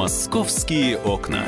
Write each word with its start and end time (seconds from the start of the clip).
Московские 0.00 0.96
окна. 0.96 1.44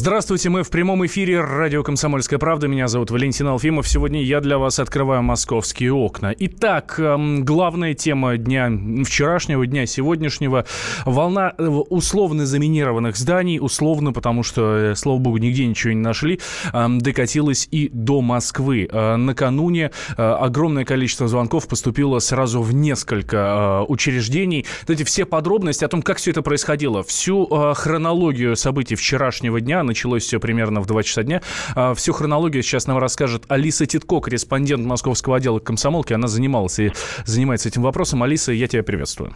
Здравствуйте, 0.00 0.48
мы 0.48 0.62
в 0.62 0.70
прямом 0.70 1.04
эфире 1.04 1.42
радио 1.42 1.82
«Комсомольская 1.82 2.38
правда». 2.38 2.66
Меня 2.68 2.88
зовут 2.88 3.10
Валентин 3.10 3.48
Алфимов. 3.48 3.86
Сегодня 3.86 4.22
я 4.22 4.40
для 4.40 4.56
вас 4.56 4.78
открываю 4.78 5.22
московские 5.22 5.92
окна. 5.92 6.34
Итак, 6.38 6.98
эм, 6.98 7.44
главная 7.44 7.92
тема 7.92 8.38
дня 8.38 8.72
вчерашнего, 9.04 9.66
дня 9.66 9.84
сегодняшнего. 9.84 10.64
Волна 11.04 11.52
э, 11.58 11.66
условно 11.66 12.46
заминированных 12.46 13.14
зданий, 13.14 13.58
условно, 13.60 14.14
потому 14.14 14.42
что, 14.42 14.92
э, 14.92 14.94
слава 14.94 15.18
богу, 15.18 15.36
нигде 15.36 15.66
ничего 15.66 15.92
не 15.92 16.00
нашли, 16.00 16.40
эм, 16.72 16.98
докатилась 16.98 17.68
и 17.70 17.90
до 17.92 18.22
Москвы. 18.22 18.88
Э, 18.90 19.16
накануне 19.16 19.90
огромное 20.16 20.86
количество 20.86 21.28
звонков 21.28 21.68
поступило 21.68 22.20
сразу 22.20 22.62
в 22.62 22.72
несколько 22.72 23.84
учреждений. 23.86 24.64
Эти 24.88 25.02
все 25.02 25.26
подробности 25.26 25.84
о 25.84 25.88
том, 25.88 26.00
как 26.00 26.16
все 26.16 26.30
это 26.30 26.40
происходило, 26.40 27.02
всю 27.02 27.44
хронологию 27.74 28.56
событий 28.56 28.94
вчерашнего 28.94 29.60
дня 29.60 29.89
началось 29.90 30.22
все 30.22 30.38
примерно 30.38 30.80
в 30.80 30.86
2 30.86 31.02
часа 31.02 31.22
дня. 31.24 31.42
А, 31.74 31.94
всю 31.94 32.12
хронологию 32.12 32.62
сейчас 32.62 32.86
нам 32.86 32.98
расскажет 32.98 33.44
Алиса 33.48 33.86
Титко, 33.86 34.20
корреспондент 34.20 34.86
московского 34.86 35.36
отдела 35.36 35.58
комсомолки. 35.58 36.12
Она 36.12 36.28
занималась 36.28 36.78
и 36.78 36.92
занимается 37.24 37.68
этим 37.68 37.82
вопросом. 37.82 38.22
Алиса, 38.22 38.52
я 38.52 38.66
тебя 38.66 38.82
приветствую. 38.82 39.32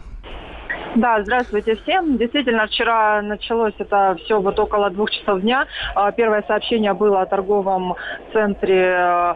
Да, 0.95 1.21
здравствуйте 1.23 1.75
всем. 1.75 2.17
Действительно, 2.17 2.67
вчера 2.67 3.21
началось 3.21 3.73
это 3.79 4.15
все 4.23 4.39
вот 4.39 4.57
около 4.57 4.89
двух 4.89 5.11
часов 5.11 5.41
дня. 5.41 5.67
А, 5.93 6.11
первое 6.11 6.41
сообщение 6.47 6.93
было 6.93 7.21
о 7.21 7.25
торговом 7.25 7.95
центре 8.31 8.95
э, 8.97 9.35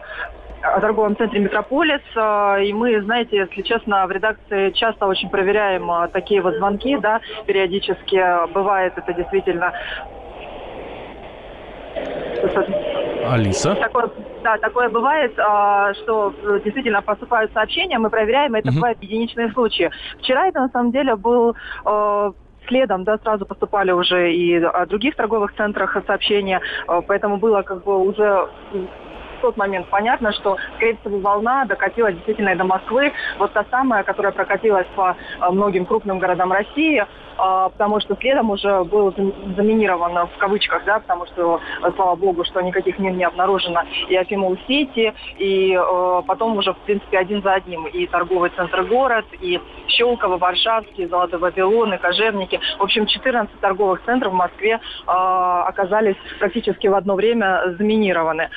о 0.62 0.80
торговом 0.80 1.16
центре 1.16 1.40
«Метрополис». 1.40 2.00
Э, 2.16 2.64
и 2.64 2.72
мы, 2.72 3.02
знаете, 3.02 3.36
если 3.36 3.60
честно, 3.60 4.06
в 4.06 4.10
редакции 4.10 4.70
часто 4.70 5.06
очень 5.06 5.28
проверяем 5.28 5.90
такие 6.12 6.40
вот 6.40 6.54
звонки, 6.54 6.96
да, 6.96 7.20
периодически 7.46 8.52
бывает 8.52 8.94
это 8.96 9.12
действительно 9.12 9.74
Алиса? 13.28 13.74
Такое, 13.76 14.10
да, 14.42 14.58
такое 14.58 14.88
бывает, 14.88 15.32
а, 15.38 15.92
что 15.94 16.32
действительно 16.64 17.02
поступают 17.02 17.52
сообщения, 17.52 17.98
мы 17.98 18.10
проверяем, 18.10 18.54
это 18.54 18.68
угу. 18.68 18.76
бывают 18.76 19.02
единичные 19.02 19.50
случаи. 19.52 19.90
Вчера 20.18 20.48
это 20.48 20.60
на 20.60 20.68
самом 20.68 20.92
деле 20.92 21.16
был 21.16 21.54
а, 21.84 22.32
следом, 22.66 23.04
да, 23.04 23.18
сразу 23.18 23.46
поступали 23.46 23.92
уже 23.92 24.32
и 24.32 24.56
о 24.56 24.86
других 24.86 25.16
торговых 25.16 25.54
центрах 25.54 25.96
сообщения, 26.06 26.60
а, 26.86 27.02
поэтому 27.02 27.36
было 27.36 27.62
как 27.62 27.84
бы 27.84 27.98
уже 27.98 28.48
в 28.72 29.42
тот 29.42 29.56
момент 29.56 29.86
понятно, 29.88 30.32
что, 30.32 30.58
скорее 30.76 30.98
всего, 30.98 31.18
волна 31.18 31.64
докатилась 31.64 32.14
действительно 32.14 32.50
и 32.50 32.56
до 32.56 32.64
Москвы. 32.64 33.12
Вот 33.38 33.52
та 33.54 33.64
самая, 33.70 34.02
которая 34.02 34.32
прокатилась 34.32 34.86
по 34.94 35.16
многим 35.50 35.86
крупным 35.86 36.18
городам 36.18 36.52
России. 36.52 37.06
А, 37.40 37.70
потому 37.70 38.00
что 38.00 38.16
следом 38.20 38.50
уже 38.50 38.84
был 38.84 39.14
заминирован 39.56 40.26
в 40.26 40.38
кавычках, 40.38 40.84
да, 40.84 40.98
потому 41.00 41.24
что, 41.26 41.60
слава 41.96 42.14
богу, 42.14 42.44
что 42.44 42.60
никаких 42.60 42.98
мин 42.98 43.16
не 43.16 43.24
обнаружено 43.24 43.80
и 44.08 44.16
Афимол 44.16 44.58
Сити, 44.68 45.14
и 45.38 45.72
э, 45.72 46.22
потом 46.26 46.58
уже, 46.58 46.74
в 46.74 46.78
принципе, 46.78 47.18
один 47.18 47.42
за 47.42 47.54
одним 47.54 47.86
и 47.86 48.06
торговый 48.06 48.50
центр 48.56 48.82
город, 48.82 49.24
и 49.40 49.58
Щелково, 49.88 50.36
Варшавский, 50.36 51.06
Золотой 51.06 51.38
Вавилон, 51.38 51.94
и 51.94 51.98
Кожевники. 51.98 52.60
В 52.78 52.82
общем, 52.82 53.06
14 53.06 53.58
торговых 53.60 54.02
центров 54.04 54.32
в 54.32 54.36
Москве 54.36 54.74
э, 54.74 54.78
оказались 55.06 56.16
практически 56.38 56.88
в 56.88 56.94
одно 56.94 57.14
время 57.14 57.74
заминированы. 57.78 58.50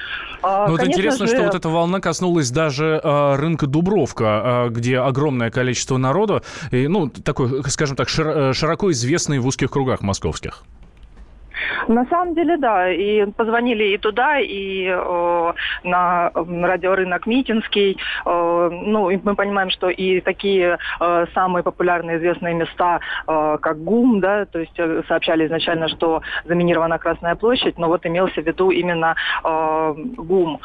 Э, 0.43 0.65
ну, 0.67 0.71
вот 0.71 0.83
интересно, 0.83 1.25
же... 1.25 1.35
что 1.35 1.43
вот 1.43 1.55
эта 1.55 1.69
волна 1.69 2.01
коснулась 2.01 2.51
даже 2.51 2.99
э, 3.01 3.35
рынка 3.35 3.65
Дубровка, 3.65 4.65
э, 4.67 4.69
где 4.71 4.99
огромное 4.99 5.51
количество 5.51 5.97
народу, 5.97 6.41
и, 6.71 6.87
ну, 6.87 7.09
такой, 7.09 7.63
скажем 7.69 7.95
так, 7.95 8.09
широко 8.09 8.72
широко 8.73 8.91
известный 8.91 9.37
в 9.37 9.45
узких 9.45 9.69
кругах 9.69 10.01
московских. 10.01 10.63
На 11.87 12.05
самом 12.05 12.33
деле, 12.33 12.57
да. 12.57 12.91
И 12.91 13.25
позвонили 13.31 13.83
и 13.93 13.97
туда, 13.97 14.39
и 14.39 14.87
э, 14.87 15.53
на 15.83 16.31
радиорынок 16.33 17.27
Митинский. 17.27 17.97
Э, 18.25 18.69
ну, 18.71 19.11
и 19.11 19.19
мы 19.23 19.35
понимаем, 19.35 19.69
что 19.69 19.89
и 19.89 20.21
такие 20.21 20.77
э, 20.99 21.25
самые 21.35 21.61
популярные 21.63 22.17
известные 22.17 22.55
места, 22.55 22.99
э, 23.27 23.57
как 23.61 23.83
ГУМ, 23.83 24.19
да, 24.21 24.45
то 24.45 24.59
есть 24.59 24.79
э, 24.79 25.03
сообщали 25.07 25.45
изначально, 25.45 25.87
что 25.87 26.21
заминирована 26.45 26.97
Красная 26.97 27.35
площадь, 27.35 27.77
но 27.77 27.87
вот 27.87 28.05
имелся 28.05 28.41
в 28.41 28.45
виду 28.47 28.71
именно 28.71 29.15
э, 29.43 29.93
ГУМ. 30.17 30.59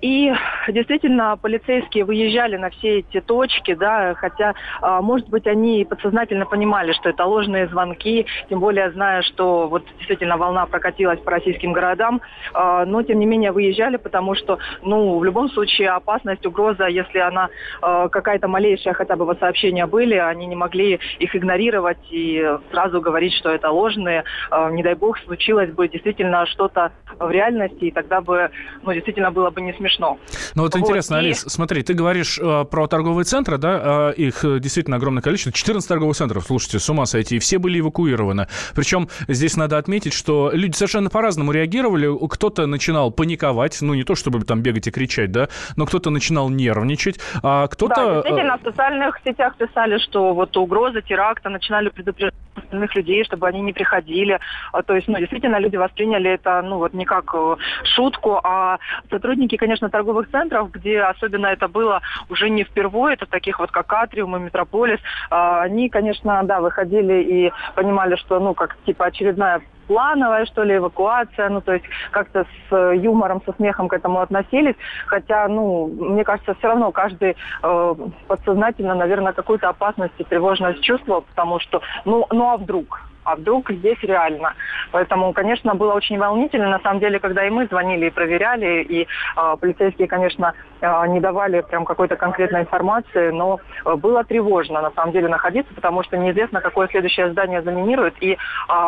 И 0.00 0.32
действительно, 0.68 1.36
полицейские 1.36 2.04
выезжали 2.04 2.56
на 2.56 2.70
все 2.70 3.00
эти 3.00 3.20
точки, 3.20 3.74
да, 3.74 4.14
хотя, 4.14 4.54
а, 4.80 5.02
может 5.02 5.28
быть, 5.28 5.46
они 5.46 5.84
подсознательно 5.84 6.46
понимали, 6.46 6.92
что 6.92 7.10
это 7.10 7.24
ложные 7.24 7.68
звонки, 7.68 8.26
тем 8.48 8.60
более 8.60 8.90
зная, 8.92 9.22
что 9.22 9.68
вот 9.68 9.84
действительно 9.98 10.36
волна 10.36 10.66
прокатилась 10.66 11.20
по 11.20 11.30
российским 11.30 11.72
городам, 11.72 12.20
а, 12.52 12.84
но, 12.86 13.02
тем 13.02 13.18
не 13.18 13.26
менее, 13.26 13.52
выезжали, 13.52 13.96
потому 13.96 14.34
что, 14.34 14.58
ну, 14.82 15.18
в 15.18 15.24
любом 15.24 15.50
случае, 15.50 15.90
опасность, 15.90 16.46
угроза, 16.46 16.86
если 16.86 17.18
она 17.18 17.48
какая-то 17.80 18.48
малейшая 18.48 18.94
хотя 18.94 19.16
бы 19.16 19.24
вот 19.24 19.38
сообщения 19.38 19.86
были, 19.86 20.14
они 20.14 20.46
не 20.46 20.56
могли 20.56 21.00
их 21.18 21.34
игнорировать 21.34 21.98
и 22.10 22.42
сразу 22.70 23.00
говорить, 23.00 23.34
что 23.34 23.50
это 23.50 23.70
ложные, 23.70 24.24
не 24.70 24.82
дай 24.82 24.94
бог, 24.94 25.18
случилось 25.18 25.70
бы 25.70 25.88
действительно 25.88 26.46
что-то 26.46 26.92
в 27.18 27.30
реальности, 27.30 27.84
и 27.84 27.90
тогда 27.90 28.20
бы, 28.20 28.50
ну, 28.82 28.92
действительно 28.92 29.30
было 29.30 29.49
бы 29.50 29.60
не 29.60 29.72
смешно. 29.74 30.18
Ну 30.54 30.62
вот, 30.62 30.74
вот 30.74 30.80
интересно, 30.80 31.16
и... 31.16 31.18
Алис, 31.18 31.44
смотри, 31.46 31.82
ты 31.82 31.94
говоришь 31.94 32.38
э, 32.38 32.64
про 32.64 32.86
торговые 32.86 33.24
центры, 33.24 33.58
да, 33.58 34.10
э, 34.10 34.14
их 34.14 34.44
э, 34.44 34.58
действительно 34.60 34.96
огромное 34.96 35.22
количество, 35.22 35.52
14 35.52 35.88
торговых 35.88 36.16
центров, 36.16 36.44
слушайте, 36.46 36.78
с 36.78 36.88
ума 36.88 37.06
сойти, 37.06 37.36
и 37.36 37.38
все 37.38 37.58
были 37.58 37.80
эвакуированы. 37.80 38.48
Причем 38.74 39.08
здесь 39.28 39.56
надо 39.56 39.78
отметить, 39.78 40.12
что 40.12 40.50
люди 40.52 40.76
совершенно 40.76 41.10
по-разному 41.10 41.52
реагировали, 41.52 42.08
кто-то 42.28 42.66
начинал 42.66 43.10
паниковать, 43.10 43.80
ну 43.80 43.94
не 43.94 44.04
то 44.04 44.14
чтобы 44.14 44.40
там 44.44 44.62
бегать 44.62 44.86
и 44.86 44.90
кричать, 44.90 45.32
да, 45.32 45.48
но 45.76 45.86
кто-то 45.86 46.10
начинал 46.10 46.48
нервничать, 46.50 47.18
а 47.42 47.66
кто-то... 47.68 47.94
Да, 47.94 48.14
действительно, 48.14 48.58
в 48.58 48.62
социальных 48.62 49.20
сетях 49.24 49.56
писали, 49.56 49.98
что 49.98 50.34
вот 50.34 50.56
угроза 50.56 51.02
теракта, 51.02 51.48
начинали 51.48 51.88
предупреждать 51.88 52.34
остальных 52.70 52.94
людей, 52.94 53.24
чтобы 53.24 53.48
они 53.48 53.60
не 53.60 53.72
приходили. 53.72 54.38
А, 54.72 54.82
то 54.82 54.94
есть, 54.94 55.08
ну, 55.08 55.18
действительно, 55.18 55.58
люди 55.58 55.76
восприняли 55.76 56.30
это, 56.30 56.62
ну, 56.62 56.78
вот 56.78 56.94
не 56.94 57.04
как 57.04 57.34
э, 57.34 57.56
шутку, 57.94 58.40
а 58.42 58.78
сотрудники, 59.10 59.56
конечно, 59.56 59.90
торговых 59.90 60.30
центров, 60.30 60.70
где 60.70 61.00
особенно 61.00 61.46
это 61.46 61.68
было 61.68 62.00
уже 62.28 62.48
не 62.48 62.64
впервые, 62.64 63.14
это 63.14 63.26
таких 63.26 63.58
вот 63.58 63.70
как 63.70 63.92
Атриум 63.92 64.36
и 64.36 64.40
Метрополис, 64.40 65.00
а, 65.30 65.62
они, 65.62 65.88
конечно, 65.88 66.42
да, 66.44 66.60
выходили 66.60 67.22
и 67.22 67.52
понимали, 67.74 68.16
что, 68.16 68.38
ну, 68.38 68.54
как, 68.54 68.76
типа, 68.86 69.06
очередная 69.06 69.60
плановая, 69.90 70.46
что 70.46 70.62
ли, 70.62 70.76
эвакуация, 70.76 71.48
ну, 71.48 71.60
то 71.60 71.72
есть 71.72 71.84
как-то 72.12 72.46
с 72.68 72.94
юмором, 72.94 73.42
со 73.44 73.52
смехом 73.54 73.88
к 73.88 73.92
этому 73.92 74.20
относились, 74.20 74.76
хотя, 75.06 75.48
ну, 75.48 75.88
мне 75.88 76.22
кажется, 76.22 76.54
все 76.54 76.68
равно 76.68 76.92
каждый 76.92 77.34
э, 77.62 77.94
подсознательно, 78.28 78.94
наверное, 78.94 79.32
какую-то 79.32 79.68
опасность 79.68 80.14
и 80.18 80.22
тревожность 80.22 80.80
чувствовал, 80.80 81.22
потому 81.22 81.58
что, 81.58 81.80
ну, 82.04 82.24
ну 82.30 82.50
а 82.50 82.56
вдруг? 82.56 83.00
а 83.24 83.36
вдруг 83.36 83.70
здесь 83.70 83.98
реально. 84.02 84.54
Поэтому, 84.92 85.32
конечно, 85.32 85.74
было 85.74 85.92
очень 85.92 86.18
волнительно. 86.18 86.68
На 86.68 86.78
самом 86.80 87.00
деле, 87.00 87.18
когда 87.18 87.46
и 87.46 87.50
мы 87.50 87.66
звонили 87.66 88.06
и 88.06 88.10
проверяли, 88.10 88.82
и 88.82 89.02
э, 89.02 89.56
полицейские, 89.60 90.08
конечно, 90.08 90.46
э, 90.46 90.69
не 91.08 91.20
давали 91.20 91.60
прям 91.60 91.84
какой-то 91.84 92.16
конкретной 92.16 92.62
информации, 92.62 93.30
но 93.30 93.60
э, 93.84 93.94
было 93.96 94.24
тревожно, 94.24 94.80
на 94.80 94.90
самом 94.92 95.12
деле, 95.12 95.28
находиться, 95.28 95.72
потому 95.74 96.02
что 96.02 96.16
неизвестно, 96.16 96.60
какое 96.60 96.88
следующее 96.88 97.30
здание 97.32 97.62
заминирует. 97.62 98.14
И 98.20 98.32
э, 98.32 98.36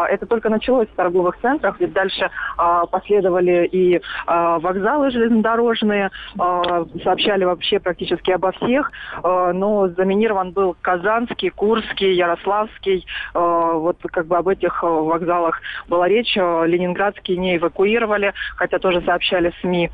это 0.08 0.26
только 0.26 0.48
началось 0.48 0.88
в 0.88 0.94
торговых 0.94 1.36
центрах, 1.41 1.76
ведь 1.81 1.92
дальше 1.92 2.31
э, 2.58 2.82
последовали 2.91 3.66
и 3.66 3.97
э, 3.97 4.00
вокзалы 4.26 5.10
железнодорожные, 5.10 6.10
э, 6.38 6.84
сообщали 7.04 7.44
вообще 7.44 7.78
практически 7.81 8.31
обо 8.31 8.52
всех, 8.52 8.90
э, 9.22 9.52
но 9.55 9.88
заминирован 9.88 10.52
был 10.52 10.76
Казанский, 10.81 11.50
Курский, 11.50 12.14
Ярославский, 12.14 13.06
э, 13.34 13.38
вот 13.38 13.99
как 14.11 14.26
бы 14.26 14.37
об 14.37 14.49
этих 14.49 14.82
э, 14.82 14.87
вокзалах 14.87 15.61
была 15.88 16.08
речь. 16.08 16.37
Ленинградские 16.37 17.37
не 17.37 17.56
эвакуировали, 17.56 18.32
хотя 18.56 18.78
тоже 18.78 19.02
сообщали 19.02 19.52
СМИ. 19.61 19.90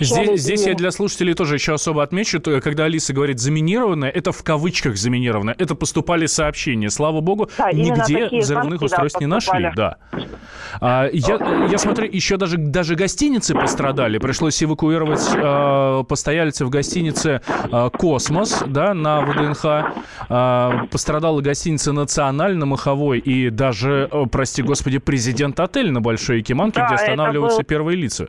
Здесь, 0.00 0.40
здесь 0.42 0.66
я 0.66 0.74
для 0.74 0.90
слушателей 0.92 1.34
тоже 1.34 1.54
еще 1.54 1.74
особо 1.74 2.02
отмечу, 2.02 2.40
когда 2.40 2.84
Алиса 2.84 3.12
говорит 3.12 3.40
заминированное, 3.40 4.10
это 4.10 4.30
в 4.30 4.42
кавычках 4.44 4.96
заминированное, 4.96 5.56
это 5.58 5.74
поступали 5.74 6.26
сообщения. 6.26 6.88
Слава 6.90 7.20
богу, 7.20 7.50
да, 7.58 7.72
нигде 7.72 8.26
взрывных 8.26 8.78
звонки, 8.78 8.84
устройств 8.84 9.18
да, 9.18 9.24
не 9.24 9.26
нашли. 9.26 9.70
Да. 9.74 9.96
А, 10.80 11.08
я, 11.12 11.66
я 11.70 11.78
смотрю, 11.78 12.08
еще 12.10 12.36
даже, 12.36 12.58
даже 12.58 12.94
гостиницы 12.94 13.54
пострадали. 13.54 14.18
Пришлось 14.18 14.62
эвакуировать 14.62 15.28
а, 15.34 16.04
постояльцев 16.04 16.70
гостиницы 16.70 17.40
а, 17.70 17.90
«Космос» 17.90 18.62
да, 18.66 18.94
на 18.94 19.22
ВДНХ. 19.22 19.64
А, 20.28 20.86
пострадала 20.90 21.40
гостиница 21.40 21.92
«Националь» 21.92 22.56
на 22.56 22.66
Маховой 22.66 23.18
и 23.18 23.50
даже, 23.50 24.08
прости 24.30 24.62
господи, 24.62 24.98
президент 24.98 25.58
отель 25.60 25.90
на 25.90 26.00
Большой 26.00 26.38
Якиманке, 26.38 26.80
да, 26.80 26.86
где 26.86 26.94
останавливаются 26.94 27.60
был... 27.60 27.66
первые 27.66 27.96
лица. 27.96 28.28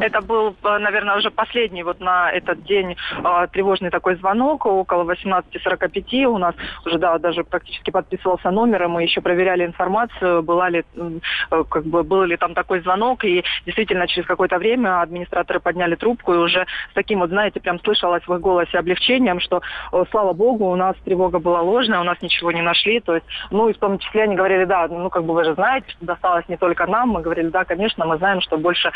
Это 0.00 0.20
был, 0.20 0.54
э, 0.62 0.78
наверное, 0.78 1.16
уже 1.16 1.30
последний 1.30 1.82
вот 1.82 2.00
на 2.00 2.30
этот 2.30 2.62
день 2.64 2.96
э, 3.22 3.46
тревожный 3.52 3.90
такой 3.90 4.14
звонок 4.16 4.64
около 4.64 5.04
18.45. 5.12 6.24
У 6.24 6.38
нас 6.38 6.54
уже, 6.86 6.98
да, 6.98 7.18
даже 7.18 7.42
практически 7.42 7.90
подписывался 7.90 8.50
номер, 8.50 8.84
и 8.84 8.86
мы 8.86 9.02
еще 9.02 9.20
проверяли 9.20 9.66
информацию, 9.66 10.42
была 10.42 10.68
ли, 10.68 10.84
э, 10.94 11.64
как 11.68 11.84
бы, 11.84 12.02
был 12.02 12.22
ли 12.24 12.36
там 12.36 12.54
такой 12.54 12.80
звонок. 12.80 13.24
И 13.24 13.44
действительно, 13.66 14.06
через 14.06 14.26
какое-то 14.26 14.58
время 14.58 15.02
администраторы 15.02 15.58
подняли 15.60 15.96
трубку, 15.96 16.32
и 16.32 16.38
уже 16.38 16.66
с 16.90 16.94
таким 16.94 17.20
вот, 17.20 17.30
знаете, 17.30 17.60
прям 17.60 17.80
слышалось 17.80 18.26
в 18.26 18.32
их 18.32 18.40
голосе 18.40 18.78
облегчением, 18.78 19.40
что, 19.40 19.60
э, 19.92 20.04
слава 20.10 20.32
богу, 20.32 20.70
у 20.70 20.76
нас 20.76 20.96
тревога 21.04 21.40
была 21.40 21.60
ложная, 21.60 22.00
у 22.00 22.04
нас 22.04 22.22
ничего 22.22 22.52
не 22.52 22.62
нашли. 22.62 23.00
То 23.00 23.16
есть, 23.16 23.26
ну, 23.50 23.68
и 23.68 23.72
в 23.72 23.78
том 23.78 23.98
числе 23.98 24.22
они 24.22 24.36
говорили, 24.36 24.64
да, 24.64 24.86
ну, 24.88 25.10
как 25.10 25.24
бы 25.24 25.34
вы 25.34 25.44
же 25.44 25.54
знаете, 25.54 25.90
что 25.90 26.06
досталось 26.06 26.48
не 26.48 26.56
только 26.56 26.86
нам. 26.86 27.10
Мы 27.10 27.20
говорили, 27.20 27.48
да, 27.48 27.64
конечно, 27.64 28.06
мы 28.06 28.16
знаем, 28.16 28.40
что 28.40 28.56
больше 28.56 28.92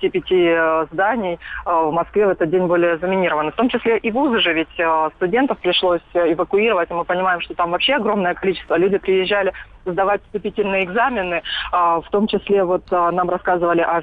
25 0.00 0.32
э, 0.32 0.86
зданий 0.92 1.34
э, 1.34 1.38
в 1.70 1.92
Москве 1.92 2.26
в 2.26 2.30
этот 2.30 2.50
день 2.50 2.66
были 2.66 2.96
заминированы. 3.00 3.50
В 3.50 3.56
том 3.56 3.68
числе 3.68 3.98
и 3.98 4.10
вузы 4.10 4.40
же, 4.40 4.52
ведь 4.52 4.78
э, 4.78 5.10
студентов 5.16 5.58
пришлось 5.58 6.00
эвакуировать, 6.14 6.90
мы 6.90 7.04
понимаем, 7.04 7.40
что 7.40 7.54
там 7.54 7.70
вообще 7.70 7.94
огромное 7.94 8.34
количество. 8.34 8.76
Люди 8.76 8.98
приезжали 8.98 9.52
сдавать 9.84 10.22
вступительные 10.24 10.84
экзамены, 10.84 11.42
в 11.72 12.04
том 12.12 12.28
числе 12.28 12.62
вот 12.62 12.88
нам 12.92 13.28
рассказывали 13.28 13.80
о 13.80 14.00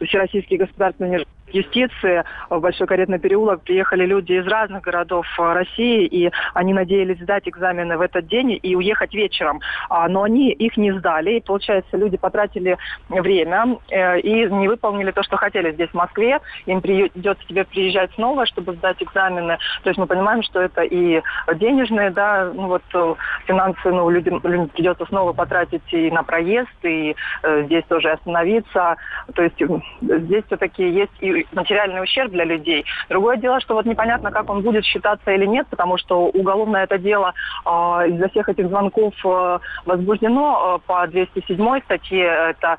Всероссийский 0.00 0.56
государственный 0.56 1.24
юстиции 1.52 2.24
в 2.48 2.60
Большой 2.60 2.86
Каретный 2.86 3.18
переулок 3.18 3.62
приехали 3.62 4.06
люди 4.06 4.32
из 4.32 4.46
разных 4.46 4.82
городов 4.82 5.26
России, 5.38 6.06
и 6.06 6.30
они 6.54 6.72
надеялись 6.72 7.20
сдать 7.20 7.48
экзамены 7.48 7.96
в 7.96 8.00
этот 8.00 8.26
день 8.26 8.58
и 8.62 8.74
уехать 8.74 9.14
вечером. 9.14 9.60
А, 9.88 10.08
но 10.08 10.22
они 10.22 10.52
их 10.52 10.76
не 10.76 10.92
сдали, 10.92 11.36
и, 11.36 11.40
получается, 11.40 11.96
люди 11.96 12.16
потратили 12.16 12.78
время 13.08 13.78
и 13.90 14.46
не 14.50 14.68
выполнили 14.68 14.89
то, 15.12 15.22
что 15.22 15.36
хотели 15.36 15.72
здесь, 15.72 15.90
в 15.90 15.94
Москве. 15.94 16.40
Им 16.66 16.80
придется 16.80 17.44
тебе 17.46 17.64
приезжать 17.64 18.12
снова, 18.14 18.46
чтобы 18.46 18.74
сдать 18.74 19.02
экзамены. 19.02 19.58
То 19.82 19.90
есть 19.90 19.98
мы 19.98 20.06
понимаем, 20.06 20.42
что 20.42 20.60
это 20.60 20.82
и 20.82 21.22
денежные, 21.54 22.10
да, 22.10 22.50
ну 22.54 22.68
вот 22.68 22.82
э, 22.94 23.14
финансы, 23.46 23.90
ну, 23.90 24.08
людям, 24.10 24.40
людям 24.44 24.68
придется 24.68 25.06
снова 25.06 25.32
потратить 25.32 25.82
и 25.92 26.10
на 26.10 26.22
проезд, 26.22 26.68
и 26.82 27.14
э, 27.42 27.62
здесь 27.64 27.84
тоже 27.88 28.10
остановиться. 28.10 28.96
То 29.34 29.42
есть 29.42 29.56
здесь 30.00 30.44
все-таки 30.46 30.88
есть 30.88 31.12
и 31.20 31.46
материальный 31.52 32.02
ущерб 32.02 32.30
для 32.30 32.44
людей. 32.44 32.84
Другое 33.08 33.36
дело, 33.36 33.60
что 33.60 33.74
вот 33.74 33.86
непонятно, 33.86 34.30
как 34.30 34.50
он 34.50 34.62
будет 34.62 34.84
считаться 34.84 35.30
или 35.30 35.46
нет, 35.46 35.66
потому 35.70 35.98
что 35.98 36.26
уголовное 36.26 36.84
это 36.84 36.98
дело 36.98 37.32
э, 37.64 37.70
из-за 38.08 38.28
всех 38.28 38.48
этих 38.48 38.68
звонков 38.68 39.14
э, 39.24 39.58
возбуждено 39.86 40.76
э, 40.76 40.86
по 40.86 41.06
207 41.06 41.80
статье. 41.82 42.24
Это 42.24 42.76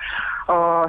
э, 0.47 0.87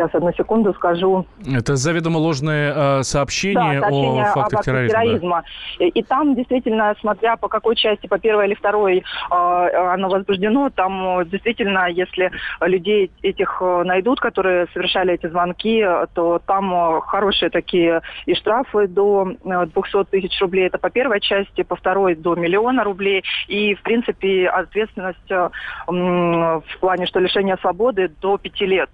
Сейчас, 0.00 0.14
одну 0.14 0.32
секунду 0.32 0.72
скажу. 0.72 1.26
Это 1.46 1.76
заведомо 1.76 2.16
ложные 2.16 2.72
э, 2.74 3.02
сообщения, 3.02 3.80
да, 3.80 3.88
сообщения 3.88 4.22
о 4.22 4.32
фактах 4.32 4.64
терроризма. 4.64 4.98
терроризма. 4.98 5.42
И, 5.78 5.88
и 5.88 6.02
там, 6.02 6.34
действительно, 6.34 6.94
смотря 7.00 7.36
по 7.36 7.48
какой 7.48 7.76
части, 7.76 8.06
по 8.06 8.18
первой 8.18 8.46
или 8.46 8.54
второй 8.54 8.98
э, 8.98 9.02
оно 9.30 10.08
возбуждено, 10.08 10.70
там 10.70 11.28
действительно, 11.28 11.90
если 11.90 12.30
людей 12.62 13.12
этих 13.20 13.58
э, 13.60 13.82
найдут, 13.84 14.20
которые 14.20 14.68
совершали 14.72 15.12
эти 15.12 15.28
звонки, 15.28 15.84
то 16.14 16.40
там 16.46 16.72
э, 16.72 17.00
хорошие 17.02 17.50
такие 17.50 18.00
и 18.24 18.34
штрафы 18.34 18.88
до 18.88 19.34
200 19.44 19.70
э, 19.74 20.04
тысяч 20.10 20.40
рублей. 20.40 20.68
Это 20.68 20.78
по 20.78 20.88
первой 20.88 21.20
части, 21.20 21.62
по 21.62 21.76
второй 21.76 22.14
до 22.14 22.36
миллиона 22.36 22.84
рублей. 22.84 23.22
И, 23.48 23.74
в 23.74 23.82
принципе, 23.82 24.48
ответственность 24.48 25.30
э, 25.30 25.50
в 25.86 26.80
плане, 26.80 27.04
что 27.04 27.20
лишения 27.20 27.58
свободы 27.58 28.10
до 28.22 28.38
пяти 28.38 28.64
лет. 28.64 28.88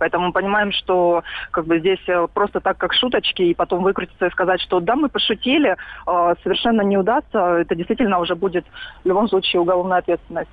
Поэтому 0.00 0.28
мы 0.28 0.32
понимаем, 0.32 0.72
что 0.72 1.22
как 1.50 1.66
бы 1.66 1.78
здесь 1.78 2.00
э, 2.08 2.26
просто 2.32 2.60
так, 2.60 2.78
как 2.78 2.94
шуточки, 2.94 3.42
и 3.42 3.54
потом 3.54 3.82
выкрутиться 3.82 4.26
и 4.26 4.30
сказать, 4.30 4.60
что 4.62 4.80
да, 4.80 4.96
мы 4.96 5.10
пошутили, 5.10 5.76
э, 6.06 6.34
совершенно 6.42 6.80
не 6.80 6.96
удастся. 6.96 7.38
Это 7.60 7.74
действительно 7.74 8.18
уже 8.18 8.34
будет 8.34 8.64
в 9.04 9.08
любом 9.08 9.28
случае 9.28 9.60
уголовная 9.60 9.98
ответственность. 9.98 10.50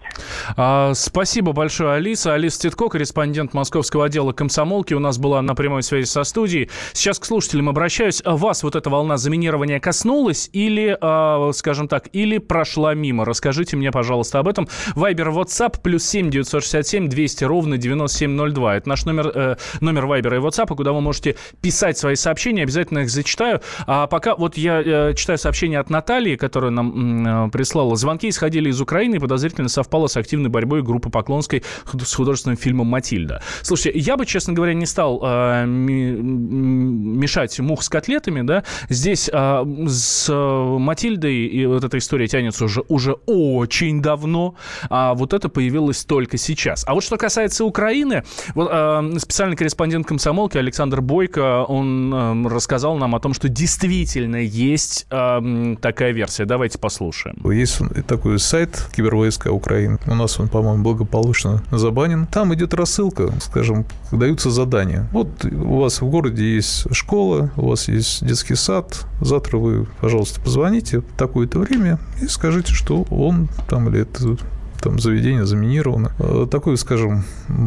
А, 0.58 0.94
спасибо 0.94 1.54
большое, 1.54 1.94
Алиса. 1.94 2.34
Алиса 2.34 2.60
Титко, 2.60 2.90
корреспондент 2.90 3.54
московского 3.54 4.06
отдела 4.06 4.34
комсомолки, 4.34 4.94
у 4.94 5.00
нас 5.00 5.18
была 5.18 5.42
на 5.42 5.56
прямой 5.56 5.82
связи 5.82 6.08
со 6.08 6.26
студией. 6.26 6.70
Сейчас 6.92 7.18
к 7.18 7.26
слушателям 7.26 7.70
обращаюсь. 7.70 8.22
Вас 8.26 8.64
вот 8.64 8.76
эта 8.76 8.90
волна 8.90 9.16
заминирования 9.16 9.80
коснулась 9.80 10.50
или, 10.52 10.98
а, 11.00 11.52
скажем 11.54 11.88
так, 11.88 12.10
или 12.12 12.38
прошла 12.38 12.94
мимо? 12.94 13.24
Расскажите 13.24 13.78
мне, 13.78 13.92
пожалуйста, 13.92 14.40
об 14.40 14.50
этом. 14.50 14.68
Вайбер, 14.96 15.30
WhatsApp, 15.30 15.82
плюс 15.82 16.04
7 16.04 16.30
967 16.30 17.08
200 17.08 17.44
ровно 17.46 17.78
9702. 17.78 18.76
Это 18.76 18.90
наш 18.90 19.06
номер 19.06 19.37
э, 19.38 19.56
номер 19.82 20.06
Вайбера 20.06 20.38
и 20.38 20.40
WhatsApp, 20.40 20.76
куда 20.76 20.92
вы 20.92 21.02
можете 21.02 21.36
писать 21.62 21.98
свои 21.98 22.16
сообщения, 22.16 22.64
обязательно 22.64 23.00
их 23.00 23.10
зачитаю. 23.10 23.62
А 23.86 24.08
пока 24.08 24.36
вот 24.36 24.58
я 24.58 24.82
э, 24.82 25.14
читаю 25.16 25.38
сообщение 25.38 25.80
от 25.80 25.90
Натальи, 25.90 26.36
которая 26.36 26.72
нам 26.72 27.48
э, 27.48 27.52
прислала. 27.52 27.96
Звонки 27.96 28.30
исходили 28.30 28.70
из 28.70 28.82
Украины 28.82 29.16
и 29.16 29.20
подозрительно 29.20 29.70
совпало 29.70 30.08
с 30.08 30.18
активной 30.18 30.50
борьбой 30.50 30.82
группы 30.84 31.10
Поклонской 31.10 31.64
с 31.86 32.14
художественным 32.14 32.58
фильмом 32.58 32.88
«Матильда». 32.88 33.42
Слушайте, 33.62 34.00
я 34.00 34.18
бы, 34.18 34.26
честно 34.26 34.54
говоря, 34.54 34.74
не 34.74 34.86
стал 34.86 35.22
э, 35.24 35.66
мешать 35.66 37.60
мух 37.60 37.84
с 37.84 37.90
котлетами, 37.90 38.42
да. 38.42 38.64
Здесь 38.90 39.30
э, 39.32 39.66
с 39.88 40.32
Матильдой 40.32 41.46
и 41.48 41.66
вот 41.66 41.84
эта 41.84 41.98
история 41.98 42.28
тянется 42.28 42.66
уже, 42.66 42.84
уже 42.88 43.14
очень 43.26 44.02
давно, 44.02 44.56
а 44.90 45.14
вот 45.14 45.34
это 45.34 45.50
появилось 45.50 46.06
только 46.06 46.38
сейчас. 46.38 46.84
А 46.88 46.94
вот 46.94 47.04
что 47.04 47.18
касается 47.18 47.66
Украины, 47.66 48.24
вот, 48.56 48.70
э, 48.72 49.20
специальный 49.28 49.58
корреспондент 49.58 50.08
комсомолки 50.08 50.58
Александр 50.58 51.02
Бойко, 51.02 51.66
он 51.66 52.14
э, 52.14 52.48
рассказал 52.48 52.96
нам 52.96 53.14
о 53.14 53.20
том, 53.20 53.34
что 53.34 53.50
действительно 53.50 54.38
есть 54.38 55.06
э, 55.12 55.76
такая 55.82 56.14
версия. 56.14 56.46
Давайте 56.46 56.80
послушаем. 56.80 57.36
Есть 57.52 57.82
такой 58.08 58.40
сайт 58.40 58.88
Кибервойска 58.96 59.52
Украины. 59.52 60.00
У 60.08 60.16
нас 60.16 60.40
он, 60.40 60.48
по-моему, 60.48 60.82
благополучно 60.82 61.62
забанен. 61.72 62.26
Там 62.28 62.54
идет 62.54 62.74
рассылка, 62.74 63.30
скажем, 63.42 63.86
даются 64.14 64.50
задания. 64.50 65.10
Вот 65.12 65.44
у 65.44 65.82
вас 65.82 66.00
в 66.00 66.10
городе 66.10 66.56
есть 66.56 66.96
школа, 66.96 67.52
у 67.58 67.68
вас 67.68 67.90
есть 67.90 68.26
детский 68.26 68.56
сад. 68.56 69.06
Завтра 69.20 69.58
вы, 69.58 69.88
пожалуйста, 70.00 70.40
позвоните 70.40 71.00
в 71.00 71.18
такое-то 71.18 71.60
время 71.60 72.00
и 72.22 72.28
скажите, 72.28 72.74
что 72.74 73.06
он 73.10 73.50
там 73.68 73.90
или 73.90 74.04
это 74.04 74.38
там 74.82 75.00
заведение 75.00 75.46
заминировано. 75.46 76.12
Э, 76.20 76.48
такое, 76.50 76.76
скажем, 76.78 77.24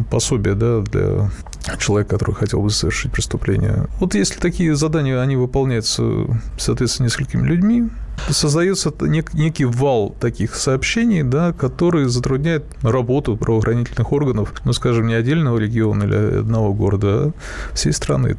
пособие 0.09 0.55
да, 0.55 0.79
для 0.79 1.29
человека, 1.77 2.17
который 2.17 2.35
хотел 2.35 2.61
бы 2.61 2.69
совершить 2.69 3.11
преступление. 3.11 3.87
Вот 3.99 4.15
если 4.15 4.39
такие 4.39 4.75
задания, 4.75 5.21
они 5.21 5.35
выполняются, 5.35 6.03
соответственно, 6.57 7.07
несколькими 7.07 7.45
людьми, 7.45 7.89
создается 8.29 8.89
нек- 8.89 9.31
некий 9.33 9.65
вал 9.65 10.15
таких 10.19 10.55
сообщений, 10.55 11.23
да, 11.23 11.53
которые 11.53 12.09
затрудняют 12.09 12.65
работу 12.81 13.37
правоохранительных 13.37 14.11
органов, 14.11 14.53
ну, 14.65 14.73
скажем, 14.73 15.07
не 15.07 15.13
отдельного 15.13 15.57
региона 15.57 16.03
или 16.03 16.39
одного 16.39 16.73
города, 16.73 17.07
а 17.07 17.33
всей 17.73 17.93
страны. 17.93 18.37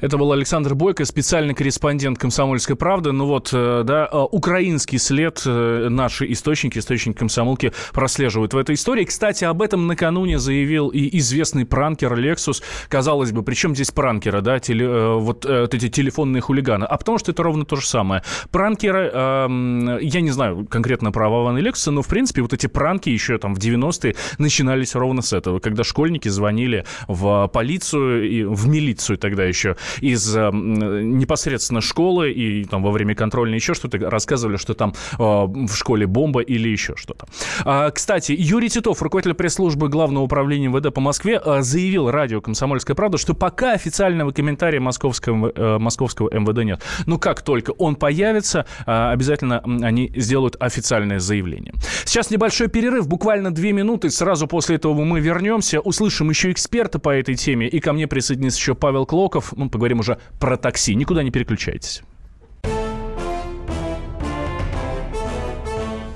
Это 0.00 0.16
был 0.16 0.32
Александр 0.32 0.74
Бойко, 0.74 1.04
специальный 1.04 1.54
корреспондент 1.54 2.18
«Комсомольской 2.18 2.76
правды». 2.76 3.12
Ну 3.12 3.26
вот, 3.26 3.50
э, 3.52 3.82
да, 3.84 4.08
э, 4.10 4.16
украинский 4.30 4.98
след 4.98 5.42
э, 5.44 5.88
наши 5.88 6.30
источники, 6.32 6.78
источники 6.78 7.16
комсомолки 7.16 7.72
прослеживают 7.92 8.54
в 8.54 8.56
этой 8.56 8.74
истории. 8.74 9.04
Кстати, 9.04 9.44
об 9.44 9.62
этом 9.62 9.86
накануне 9.86 10.38
заявил 10.38 10.88
и 10.88 11.18
известный 11.18 11.64
пранкер 11.64 12.12
Lexus. 12.12 12.62
Казалось 12.88 13.32
бы, 13.32 13.42
при 13.42 13.54
чем 13.54 13.74
здесь 13.74 13.90
пранкеры, 13.90 14.40
да, 14.40 14.58
теле, 14.58 15.14
вот, 15.14 15.44
вот 15.44 15.74
эти 15.74 15.88
телефонные 15.88 16.40
хулиганы? 16.40 16.84
А 16.84 16.96
потому 16.96 17.18
что 17.18 17.32
это 17.32 17.42
ровно 17.42 17.64
то 17.64 17.76
же 17.76 17.86
самое. 17.86 18.22
Пранкеры, 18.50 19.10
э, 19.12 19.98
я 20.02 20.20
не 20.20 20.30
знаю 20.30 20.66
конкретно 20.66 21.12
про 21.12 21.28
Вована 21.28 21.58
и 21.58 21.62
Lexus, 21.62 21.90
но, 21.90 22.02
в 22.02 22.08
принципе, 22.08 22.42
вот 22.42 22.52
эти 22.52 22.66
пранки 22.66 23.08
еще 23.08 23.38
там 23.38 23.54
в 23.54 23.58
90-е 23.58 24.14
начинались 24.38 24.94
ровно 24.94 25.22
с 25.22 25.32
этого, 25.32 25.58
когда 25.58 25.84
школьники 25.84 26.28
звонили 26.28 26.84
в 27.06 27.48
полицию 27.52 28.30
и 28.30 28.44
в 28.44 28.68
милицию 28.68 29.18
тогда 29.18 29.44
еще 29.44 29.57
еще 29.58 29.76
из 30.00 30.36
э, 30.36 30.50
непосредственно 30.52 31.80
школы 31.80 32.30
и 32.30 32.64
там 32.64 32.82
во 32.82 32.90
время 32.90 33.14
контрольной 33.14 33.56
еще 33.56 33.74
что-то 33.74 33.98
рассказывали, 33.98 34.56
что 34.56 34.74
там 34.74 34.94
э, 35.12 35.16
в 35.18 35.74
школе 35.74 36.06
бомба 36.06 36.40
или 36.40 36.68
еще 36.68 36.94
что-то. 36.96 37.26
А, 37.64 37.90
кстати, 37.90 38.32
Юрий 38.32 38.68
Титов, 38.68 39.02
руководитель 39.02 39.34
пресс-службы 39.34 39.88
Главного 39.88 40.24
управления 40.24 40.68
МВД 40.68 40.94
по 40.94 41.00
Москве, 41.00 41.40
э, 41.44 41.62
заявил 41.62 42.10
радио 42.10 42.40
«Комсомольская 42.40 42.94
правда», 42.94 43.18
что 43.18 43.34
пока 43.34 43.72
официального 43.72 44.30
комментария 44.30 44.80
московского, 44.80 45.52
э, 45.54 45.78
московского 45.78 46.30
МВД 46.32 46.64
нет. 46.64 46.82
Но 47.06 47.18
как 47.18 47.42
только 47.42 47.72
он 47.72 47.96
появится, 47.96 48.66
э, 48.86 49.10
обязательно 49.12 49.62
они 49.82 50.12
сделают 50.14 50.56
официальное 50.60 51.18
заявление. 51.18 51.74
Сейчас 52.04 52.30
небольшой 52.30 52.68
перерыв, 52.68 53.08
буквально 53.08 53.52
две 53.52 53.72
минуты. 53.72 54.10
Сразу 54.10 54.46
после 54.46 54.76
этого 54.76 55.04
мы 55.04 55.20
вернемся, 55.20 55.80
услышим 55.80 56.30
еще 56.30 56.52
эксперта 56.52 56.98
по 56.98 57.10
этой 57.10 57.34
теме. 57.34 57.68
И 57.68 57.80
ко 57.80 57.92
мне 57.92 58.06
присоединится 58.06 58.58
еще 58.58 58.74
Павел 58.74 59.06
Клоков, 59.06 59.47
мы 59.56 59.68
поговорим 59.68 60.00
уже 60.00 60.18
про 60.38 60.56
такси. 60.56 60.94
Никуда 60.94 61.22
не 61.22 61.30
переключайтесь. 61.30 62.02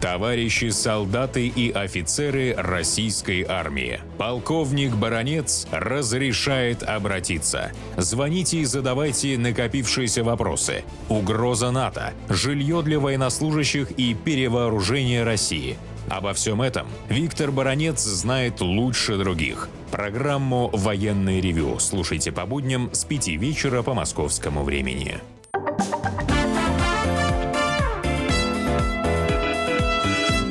Товарищи 0.03 0.69
солдаты 0.69 1.47
и 1.47 1.71
офицеры 1.71 2.55
российской 2.57 3.47
армии. 3.49 4.01
Полковник 4.19 4.95
Баронец 4.95 5.67
разрешает 5.71 6.83
обратиться. 6.83 7.73
Звоните 7.97 8.59
и 8.59 8.65
задавайте 8.65 9.39
накопившиеся 9.39 10.23
вопросы. 10.23 10.85
Угроза 11.09 11.71
НАТО, 11.71 12.13
жилье 12.29 12.83
для 12.83 13.01
военнослужащих 13.01 13.93
и 13.93 14.15
перевооружение 14.15 15.25
России. 15.25 15.79
Обо 16.09 16.33
всем 16.33 16.63
этом 16.63 16.87
Виктор 17.09 17.51
Баранец 17.51 18.03
знает 18.03 18.61
лучше 18.61 19.17
других. 19.17 19.69
Программу 19.91 20.71
«Военный 20.73 21.41
ревю» 21.41 21.79
слушайте 21.79 22.33
по 22.33 22.47
будням 22.47 22.91
с 22.93 23.05
5 23.05 23.29
вечера 23.29 23.83
по 23.83 23.95
московскому 23.95 24.65
времени. 24.65 25.19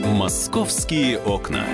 «Московские 0.06 1.20
окна». 1.20 1.66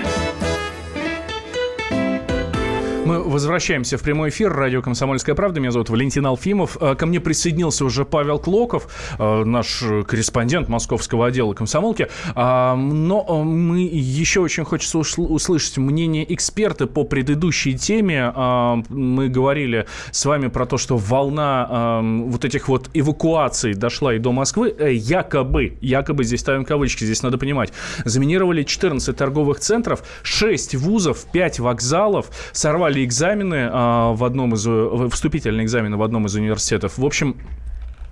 Мы 3.07 3.23
возвращаемся 3.23 3.97
в 3.97 4.01
прямой 4.01 4.31
эфир. 4.31 4.51
Радио 4.51 4.81
«Комсомольская 4.81 5.33
правда». 5.33 5.61
Меня 5.61 5.71
зовут 5.71 5.89
Валентин 5.89 6.25
Алфимов. 6.25 6.75
Э, 6.81 6.93
ко 6.93 7.05
мне 7.05 7.21
присоединился 7.21 7.85
уже 7.85 8.03
Павел 8.03 8.37
Клоков, 8.37 8.89
э, 9.17 9.43
наш 9.45 9.81
корреспондент 10.05 10.67
московского 10.67 11.27
отдела 11.27 11.53
комсомолки. 11.53 12.09
А, 12.35 12.75
но 12.75 13.25
э, 13.25 13.43
мы 13.45 13.79
еще 13.79 14.41
очень 14.41 14.65
хочется 14.65 14.97
услышать 14.97 15.77
мнение 15.77 16.33
эксперта 16.33 16.85
по 16.85 17.05
предыдущей 17.05 17.77
теме. 17.77 18.29
А, 18.35 18.83
мы 18.89 19.29
говорили 19.29 19.85
с 20.11 20.25
вами 20.25 20.47
про 20.47 20.65
то, 20.65 20.77
что 20.77 20.97
волна 20.97 22.01
вот 22.03 22.43
этих 22.43 22.67
вот 22.67 22.89
эвакуаций 22.93 23.73
дошла 23.73 24.15
и 24.15 24.19
до 24.19 24.33
Москвы. 24.33 24.75
Якобы, 24.91 25.77
якобы, 25.79 26.25
здесь 26.25 26.41
ставим 26.41 26.65
кавычки, 26.65 27.05
здесь 27.05 27.23
надо 27.23 27.37
понимать, 27.37 27.71
заминировали 28.03 28.63
14 28.63 29.15
торговых 29.15 29.59
центров, 29.59 30.03
6 30.23 30.75
вузов, 30.75 31.23
5 31.31 31.59
вокзалов, 31.59 32.27
сорвали 32.51 32.96
экзамены 33.03 33.69
а, 33.71 34.13
в 34.13 34.23
одном 34.23 34.53
из... 34.53 34.65
Э, 34.67 35.09
вступительные 35.11 35.65
экзамены 35.65 35.97
в 35.97 36.03
одном 36.03 36.25
из 36.25 36.35
университетов. 36.35 36.97
В 36.97 37.05
общем, 37.05 37.35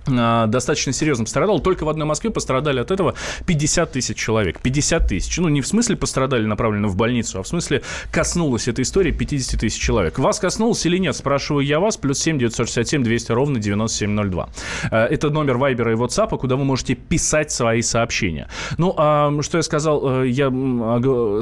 достаточно 0.06 0.92
серьезно 0.92 1.24
пострадал. 1.24 1.60
Только 1.60 1.84
в 1.84 1.88
одной 1.88 2.06
Москве 2.06 2.30
пострадали 2.30 2.80
от 2.80 2.90
этого 2.90 3.14
50 3.46 3.92
тысяч 3.92 4.16
человек. 4.16 4.60
50 4.60 5.06
тысяч. 5.06 5.38
Ну, 5.38 5.48
не 5.48 5.60
в 5.60 5.66
смысле 5.66 5.96
пострадали 5.96 6.46
направленно 6.46 6.88
в 6.88 6.96
больницу, 6.96 7.40
а 7.40 7.42
в 7.42 7.48
смысле 7.48 7.82
коснулась 8.10 8.68
эта 8.68 8.82
история 8.82 9.12
50 9.12 9.60
тысяч 9.60 9.80
человек. 9.80 10.18
Вас 10.18 10.38
коснулось 10.38 10.84
или 10.86 10.98
нет? 10.98 11.16
Спрашиваю 11.16 11.64
я 11.64 11.80
вас. 11.80 11.96
Плюс 11.96 12.18
7 12.20 12.38
967 12.38 13.02
200 13.02 13.32
ровно 13.32 13.58
9702. 13.58 14.48
А, 14.90 15.06
это 15.06 15.30
номер 15.30 15.56
Вайбера 15.56 15.92
и 15.92 15.96
WhatsApp, 15.96 16.36
куда 16.38 16.56
вы 16.56 16.64
можете 16.64 16.94
писать 16.94 17.50
свои 17.50 17.82
сообщения. 17.82 18.48
Ну, 18.78 18.94
а 18.96 19.32
что 19.42 19.58
я 19.58 19.62
сказал? 19.62 20.22
Э, 20.22 20.28
я 20.28 20.52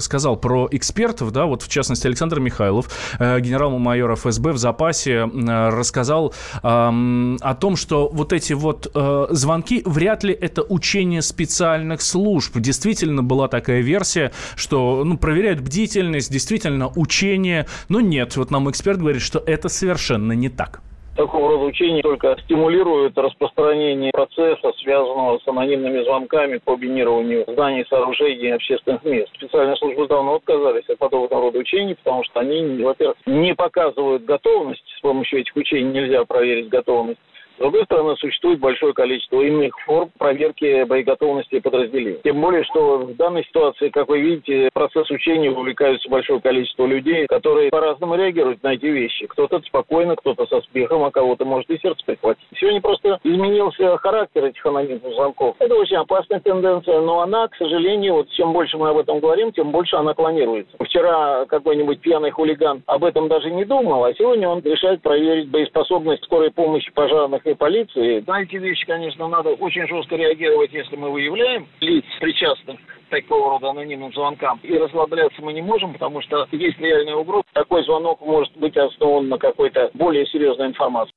сказал 0.00 0.37
про 0.37 0.68
экспертов, 0.71 1.33
да, 1.33 1.47
вот 1.47 1.62
в 1.62 1.68
частности 1.68 2.06
Александр 2.06 2.40
Михайлов, 2.40 2.88
э, 3.18 3.40
генерал-майор 3.40 4.14
ФСБ 4.14 4.52
в 4.52 4.59
запасе, 4.59 5.25
рассказал 5.25 6.35
о 6.62 7.54
том, 7.61 7.76
что 7.76 8.09
вот 8.12 8.33
эти 8.33 8.53
вот 8.54 8.90
э, 8.94 9.26
звонки, 9.30 9.82
вряд 9.84 10.25
ли 10.25 10.32
это 10.32 10.62
учение 10.62 11.23
специальных 11.23 12.02
служб. 12.02 12.56
Действительно 12.56 13.23
была 13.23 13.49
такая 13.49 13.80
версия, 13.80 14.32
что 14.56 15.04
ну, 15.04 15.18
проверяют 15.18 15.61
бдительность, 15.61 16.32
действительно 16.32 16.90
учение. 16.96 17.66
Но 17.88 18.00
нет, 18.00 18.37
вот 18.37 18.50
нам 18.50 18.70
эксперт 18.70 18.99
говорит, 18.99 19.23
что 19.23 19.42
это 19.44 19.68
совершенно 19.68 20.32
не 20.32 20.49
так 20.49 20.80
такого 21.16 21.50
рода 21.50 21.64
учения 21.64 22.02
только 22.02 22.37
стимулируют 22.44 23.16
распространение 23.16 24.11
процесса, 24.12 24.73
связанного 24.82 25.38
с 25.38 25.49
анонимными 25.49 26.02
звонками 26.04 26.58
по 26.58 26.76
бинированию 26.76 27.44
зданий, 27.49 27.84
сооружений 27.88 28.49
и 28.49 28.50
общественных 28.50 29.04
мест. 29.04 29.30
Специальные 29.34 29.76
службы 29.76 30.06
давно 30.06 30.37
отказались 30.37 30.88
от 30.88 30.99
подобного 30.99 31.42
рода 31.42 31.58
учений, 31.58 31.94
потому 31.94 32.25
что 32.25 32.40
они, 32.40 32.82
во-первых, 32.82 33.16
не 33.26 33.54
показывают 33.54 34.25
готовность. 34.25 34.84
С 34.99 35.00
помощью 35.00 35.40
этих 35.40 35.54
учений 35.56 35.92
нельзя 35.92 36.25
проверить 36.25 36.68
готовность. 36.68 37.20
С 37.56 37.61
другой 37.61 37.84
стороны, 37.84 38.16
существует 38.16 38.58
большое 38.58 38.92
количество 38.92 39.40
иных 39.40 39.73
форм 39.87 40.11
проверки 40.18 40.84
боеготовности 40.84 41.61
подразделений. 41.61 42.18
Тем 42.25 42.40
более, 42.40 42.64
что 42.64 42.99
в 42.99 43.14
данной 43.14 43.44
ситуации, 43.44 43.90
как 43.90 44.08
вы 44.08 44.20
видите, 44.20 44.70
процесс 44.75 45.08
учения 45.11 45.50
увлекаются 45.50 46.08
большое 46.08 46.40
количество 46.40 46.84
людей, 46.84 47.26
которые 47.28 47.70
по-разному 47.70 48.16
реагируют 48.16 48.62
на 48.64 48.75
эти 48.75 48.87
вещи. 48.87 49.26
Кто-то 49.26 49.61
спокойно, 49.61 50.16
кто-то 50.16 50.46
со 50.46 50.62
смехом, 50.62 51.04
а 51.04 51.12
кого-то 51.12 51.44
может 51.44 51.70
и 51.70 51.78
сердце 51.78 52.04
прихватить. 52.04 52.44
Сегодня 52.56 52.80
просто 52.80 53.20
изменился 53.23 53.96
характер 53.99 54.46
этих 54.46 54.66
анонимных 54.66 55.14
звонков. 55.14 55.54
Это 55.61 55.75
очень 55.76 55.96
опасная 55.96 56.40
тенденция, 56.40 57.00
но 57.00 57.20
она, 57.20 57.46
к 57.46 57.54
сожалению, 57.54 58.14
вот 58.14 58.30
чем 58.30 58.52
больше 58.52 58.76
мы 58.78 58.88
об 58.88 58.99
этом 58.99 59.20
говорим, 59.20 59.52
тем 59.52 59.70
больше 59.70 59.94
она 59.94 60.12
клонируется. 60.14 60.76
Вчера 60.80 61.46
какой-нибудь 61.46 62.00
пьяный 62.00 62.32
хулиган 62.32 62.82
об 62.87 63.04
этом 63.04 63.28
даже 63.28 63.50
не 63.52 63.64
думал, 63.64 64.04
а 64.04 64.14
сегодня 64.14 64.49
он 64.49 64.61
решает 64.61 65.02
проверить 65.02 65.49
боеспособность 65.50 66.25
скорой 66.25 66.50
помощи 66.50 66.90
пожарных 66.92 67.43
и 67.44 67.54
полиции. 67.54 68.24
На 68.26 68.42
эти 68.42 68.56
вещи, 68.56 68.86
конечно, 68.86 69.28
надо 69.28 69.50
очень 69.50 69.86
жестко 69.86 70.16
реагировать, 70.16 70.72
если 70.72 70.96
мы 70.96 71.10
выявляем 71.10 71.66
лиц, 71.80 72.04
причастных 72.20 72.78
к 72.80 73.10
такого 73.10 73.50
рода 73.50 73.70
анонимным 73.70 74.12
звонкам. 74.12 74.60
И 74.62 74.76
расслабляться 74.76 75.42
мы 75.42 75.52
не 75.52 75.62
можем, 75.62 75.92
потому 75.92 76.20
что 76.22 76.48
есть 76.52 76.78
реальная 76.78 77.16
угроза. 77.16 77.44
Такой 77.52 77.84
звонок 77.84 78.20
может 78.20 78.56
быть 78.56 78.76
основан 78.76 79.28
на 79.28 79.38
какой-то 79.38 79.90
более 79.94 80.26
серьезной 80.26 80.68
информации. 80.68 81.12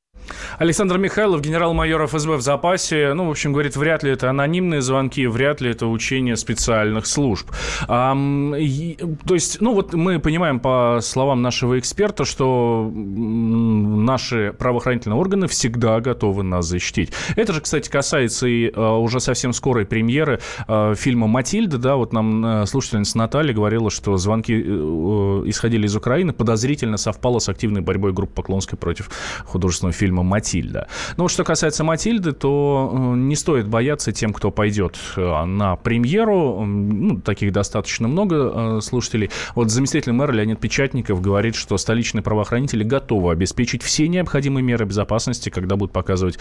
Александр 0.58 0.98
Михайлов, 0.98 1.42
генерал-майор 1.42 2.06
ФСБ 2.08 2.38
в 2.38 2.42
запасе. 2.42 3.14
Ну, 3.14 3.28
в 3.28 3.30
общем, 3.30 3.54
говорит, 3.54 3.76
вряд 3.76 4.04
ли 4.04 4.12
это 4.12 4.30
анонимные 4.30 4.82
звонки, 4.82 5.28
вряд 5.28 5.62
ли 5.62 5.70
это 5.72 5.88
учение 5.88 6.36
специальных 6.36 7.06
служб. 7.06 7.50
А, 7.88 8.16
и, 8.58 8.98
то 9.26 9.34
есть, 9.36 9.62
ну, 9.62 9.74
вот 9.74 9.94
мы 9.94 10.20
понимаем 10.20 10.60
по 10.60 11.00
словам 11.02 11.42
нашего 11.42 11.78
эксперта, 11.78 12.26
что 12.26 12.92
наши 12.94 14.54
правоохранительные 14.58 15.18
органы 15.18 15.48
всегда 15.48 16.00
готовы 16.00 16.44
нас 16.44 16.66
защитить. 16.66 17.12
Это 17.36 17.54
же, 17.54 17.62
кстати, 17.62 17.90
касается 17.90 18.48
и 18.48 18.72
а, 18.74 18.98
уже 18.98 19.20
совсем 19.20 19.54
скорой 19.54 19.86
премьеры 19.86 20.40
а, 20.68 20.96
фильма 20.96 21.28
«Матильда». 21.28 21.78
Да, 21.78 21.96
вот 21.96 22.14
нам 22.14 22.44
а, 22.46 22.66
слушательница 22.66 23.18
Наталья 23.18 23.54
говорила, 23.54 23.90
что 23.92 24.18
звонки 24.18 24.58
исходили 24.58 25.86
из 25.86 25.96
Украины, 25.96 26.34
подозрительно 26.34 26.98
совпало 26.98 27.40
с 27.40 27.50
активной 27.50 27.82
борьбой 27.82 28.14
группы 28.14 28.34
Поклонской 28.34 28.78
против 28.78 29.10
художественного 29.46 29.94
фильма 29.94 30.08
фильма 30.08 30.24
«Матильда». 30.38 30.88
Вот 31.18 31.32
что 31.32 31.44
касается 31.44 31.84
«Матильды», 31.84 32.32
то 32.32 32.92
э, 32.94 33.16
не 33.16 33.36
стоит 33.36 33.68
бояться 33.68 34.12
тем, 34.12 34.34
кто 34.34 34.52
пойдет 34.52 34.96
э, 35.16 35.46
на 35.46 35.76
премьеру. 35.76 36.64
Ну, 36.64 37.20
таких 37.22 37.52
достаточно 37.52 38.08
много 38.08 38.36
э, 38.36 38.82
слушателей. 38.82 39.32
Вот 39.56 39.72
заместитель 39.72 40.12
мэра 40.12 40.32
Леонид 40.32 40.60
Печатников 40.60 41.22
говорит, 41.22 41.56
что 41.56 41.78
столичные 41.78 42.22
правоохранители 42.22 42.84
готовы 42.84 43.32
обеспечить 43.32 43.82
все 43.82 44.08
необходимые 44.08 44.64
меры 44.64 44.86
безопасности, 44.86 45.50
когда 45.50 45.76
будут 45.76 45.92
показывать 45.92 46.38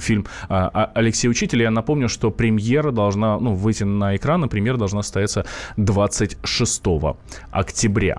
фильм 0.00 0.26
а, 0.48 0.70
а, 0.72 0.92
Алексея 0.94 1.30
Учителя. 1.30 1.64
Я 1.64 1.70
напомню, 1.70 2.10
что 2.10 2.30
премьера 2.30 2.90
должна 2.90 3.38
ну, 3.40 3.54
выйти 3.54 3.84
на 3.84 4.16
экран, 4.16 4.44
и 4.44 4.48
премьера 4.48 4.76
должна 4.76 5.02
состояться 5.02 5.46
26 5.76 6.82
октября. 7.50 8.18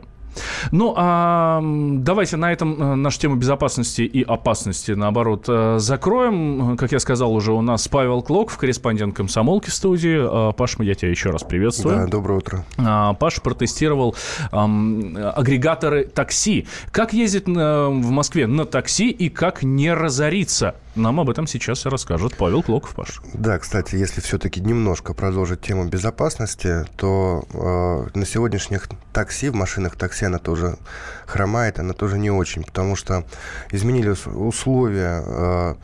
Ну, 0.72 0.94
а 0.96 1.62
давайте 1.64 2.38
на 2.38 2.52
этом 2.52 2.82
э, 2.82 2.96
нашу 2.96 3.20
тему 3.20 3.36
безопасности 3.36 4.02
и 4.02 4.24
опасности, 4.24 4.92
наоборот, 4.92 5.46
э, 5.48 5.78
закроем. 5.80 6.78
Как 6.78 6.92
я 6.92 7.00
сказал 7.00 7.34
уже, 7.34 7.52
у 7.54 7.62
нас 7.62 7.88
Павел 7.88 8.22
Клоков, 8.22 8.58
корреспондент 8.58 9.16
комсомолки 9.16 9.70
в 9.70 9.74
студии. 9.74 10.50
Э, 10.50 10.54
Паш, 10.54 10.78
я 10.80 10.96
тебя 10.96 11.12
еще 11.12 11.30
раз 11.30 11.44
приветствую. 11.44 11.96
Да, 11.96 12.08
доброе 12.08 12.40
утро. 12.40 12.66
А, 12.78 13.14
Паш 13.14 13.42
протестировал 13.42 14.16
агрегаторы 14.52 16.06
такси. 16.06 16.68
Как 16.92 17.14
ездить 17.14 17.48
в 17.48 18.10
Москве 18.10 18.48
на 18.48 18.66
такси 18.66 19.10
и 19.10 19.30
как 19.30 19.64
не 19.64 19.94
разориться? 19.94 20.76
Нам 20.96 21.20
об 21.20 21.30
этом 21.30 21.46
сейчас 21.46 21.86
расскажет 21.86 22.38
Павел 22.38 22.64
Клоков, 22.64 22.96
Паш. 22.96 23.22
Да, 23.34 23.60
кстати, 23.60 23.96
если 23.96 24.22
все-таки 24.22 24.62
немножко 24.62 25.14
продолжить 25.14 25.62
тему 25.62 25.86
безопасности, 25.86 26.86
то 26.96 27.44
э, 27.54 28.18
на 28.18 28.26
сегодняшних 28.26 28.88
такси, 29.12 29.50
в 29.50 29.56
машинах 29.56 29.98
такси 29.98 30.26
она 30.26 30.38
тоже 30.38 30.78
хромает, 31.26 31.80
она 31.80 31.94
тоже 31.94 32.18
не 32.18 32.32
очень, 32.32 32.64
потому 32.64 32.96
что 32.96 33.26
изменились 33.72 34.26
условия 34.26 35.22
э, 35.26 35.76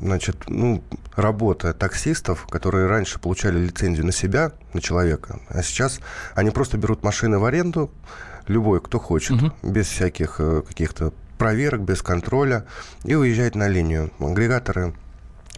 значит, 0.00 0.36
ну, 0.48 0.82
работы 1.16 1.72
таксистов, 1.72 2.46
которые 2.48 2.86
раньше 2.86 3.18
получали 3.18 3.58
лицензию 3.58 4.04
на 4.04 4.12
себя, 4.12 4.52
на 4.74 4.82
человека, 4.82 5.40
а 5.48 5.62
сейчас 5.62 6.00
они 6.34 6.50
просто 6.50 6.76
берут 6.76 7.02
машины 7.02 7.38
в 7.38 7.44
аренду, 7.46 7.90
любой, 8.48 8.80
кто 8.80 8.98
хочет, 8.98 9.42
угу. 9.42 9.52
без 9.62 9.86
всяких 9.86 10.36
э, 10.40 10.62
каких-то 10.66 11.12
проверок, 11.42 11.80
без 11.80 12.02
контроля, 12.02 12.66
и 13.02 13.16
уезжает 13.16 13.56
на 13.56 13.66
линию. 13.66 14.12
Агрегаторы 14.20 14.94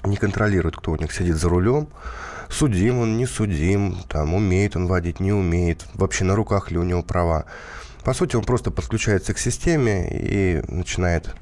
не 0.03 0.17
контролируют, 0.17 0.79
кто 0.79 0.93
у 0.93 0.97
них 0.97 1.13
сидит 1.13 1.37
за 1.37 1.51
рулем, 1.51 1.89
судим 2.49 3.01
он, 3.01 3.19
не 3.19 3.27
судим, 3.27 3.99
там, 4.09 4.33
умеет 4.33 4.77
он 4.77 4.87
водить, 4.87 5.21
не 5.21 5.31
умеет, 5.31 5.85
вообще 5.93 6.25
на 6.25 6.35
руках 6.35 6.71
ли 6.71 6.79
у 6.79 6.85
него 6.85 7.03
права. 7.03 7.45
По 8.03 8.15
сути, 8.15 8.35
он 8.35 8.45
просто 8.45 8.71
подключается 8.71 9.35
к 9.35 9.39
системе 9.39 10.09
и 10.11 10.63
начинает 10.69 11.35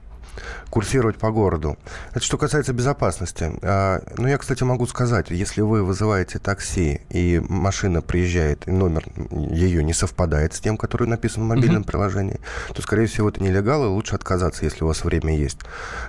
курсировать 0.71 1.17
по 1.17 1.31
городу. 1.31 1.77
Это 2.13 2.25
что 2.25 2.39
касается 2.39 2.73
безопасности. 2.73 3.53
А, 3.63 4.03
ну, 4.17 4.29
я, 4.29 4.39
кстати, 4.39 4.63
могу 4.63 4.87
сказать, 4.87 5.31
если 5.31 5.61
вы 5.61 5.85
вызываете 5.85 6.39
такси, 6.39 7.03
и 7.11 7.43
машина 7.49 8.03
приезжает, 8.03 8.67
и 8.67 8.71
номер 8.71 9.05
ее 9.31 9.85
не 9.85 9.93
совпадает 9.93 10.55
с 10.55 10.61
тем, 10.61 10.77
который 10.77 11.07
написан 11.07 11.45
в 11.45 11.47
мобильном 11.47 11.83
uh-huh. 11.83 11.87
приложении, 11.87 12.41
то, 12.75 12.83
скорее 12.83 13.07
всего, 13.07 13.29
это 13.29 13.43
нелегал, 13.43 13.85
и 13.85 13.89
лучше 13.89 14.15
отказаться, 14.15 14.65
если 14.65 14.85
у 14.85 14.87
вас 14.87 15.05
время 15.05 15.37
есть. 15.37 15.59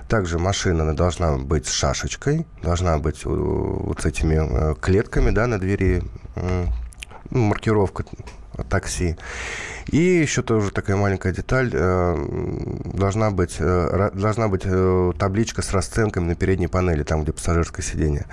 Также 0.08 0.38
машина 0.38 0.94
должна 0.94 1.36
быть 1.36 1.66
с 1.66 1.72
шашечкой, 1.72 2.46
должна 2.62 2.98
быть 2.98 3.22
э, 3.24 3.28
вот 3.28 4.00
с 4.00 4.06
этими 4.06 4.36
э, 4.40 4.74
клетками 4.80 5.30
да, 5.30 5.46
на 5.46 5.58
двери, 5.58 6.02
ну, 7.30 7.40
маркировка 7.40 8.04
такси. 8.62 9.16
И 9.86 9.98
еще 9.98 10.42
тоже 10.42 10.70
такая 10.70 10.96
маленькая 10.96 11.32
деталь. 11.32 11.70
Э, 11.72 12.16
должна 12.94 13.30
быть, 13.30 13.56
э, 13.58 14.10
должна 14.14 14.48
быть 14.48 14.62
э, 14.64 15.12
табличка 15.18 15.62
с 15.62 15.72
расценками 15.72 16.24
на 16.24 16.34
передней 16.34 16.68
панели, 16.68 17.02
там, 17.02 17.22
где 17.22 17.32
пассажирское 17.32 17.84
сиденье. 17.84 18.26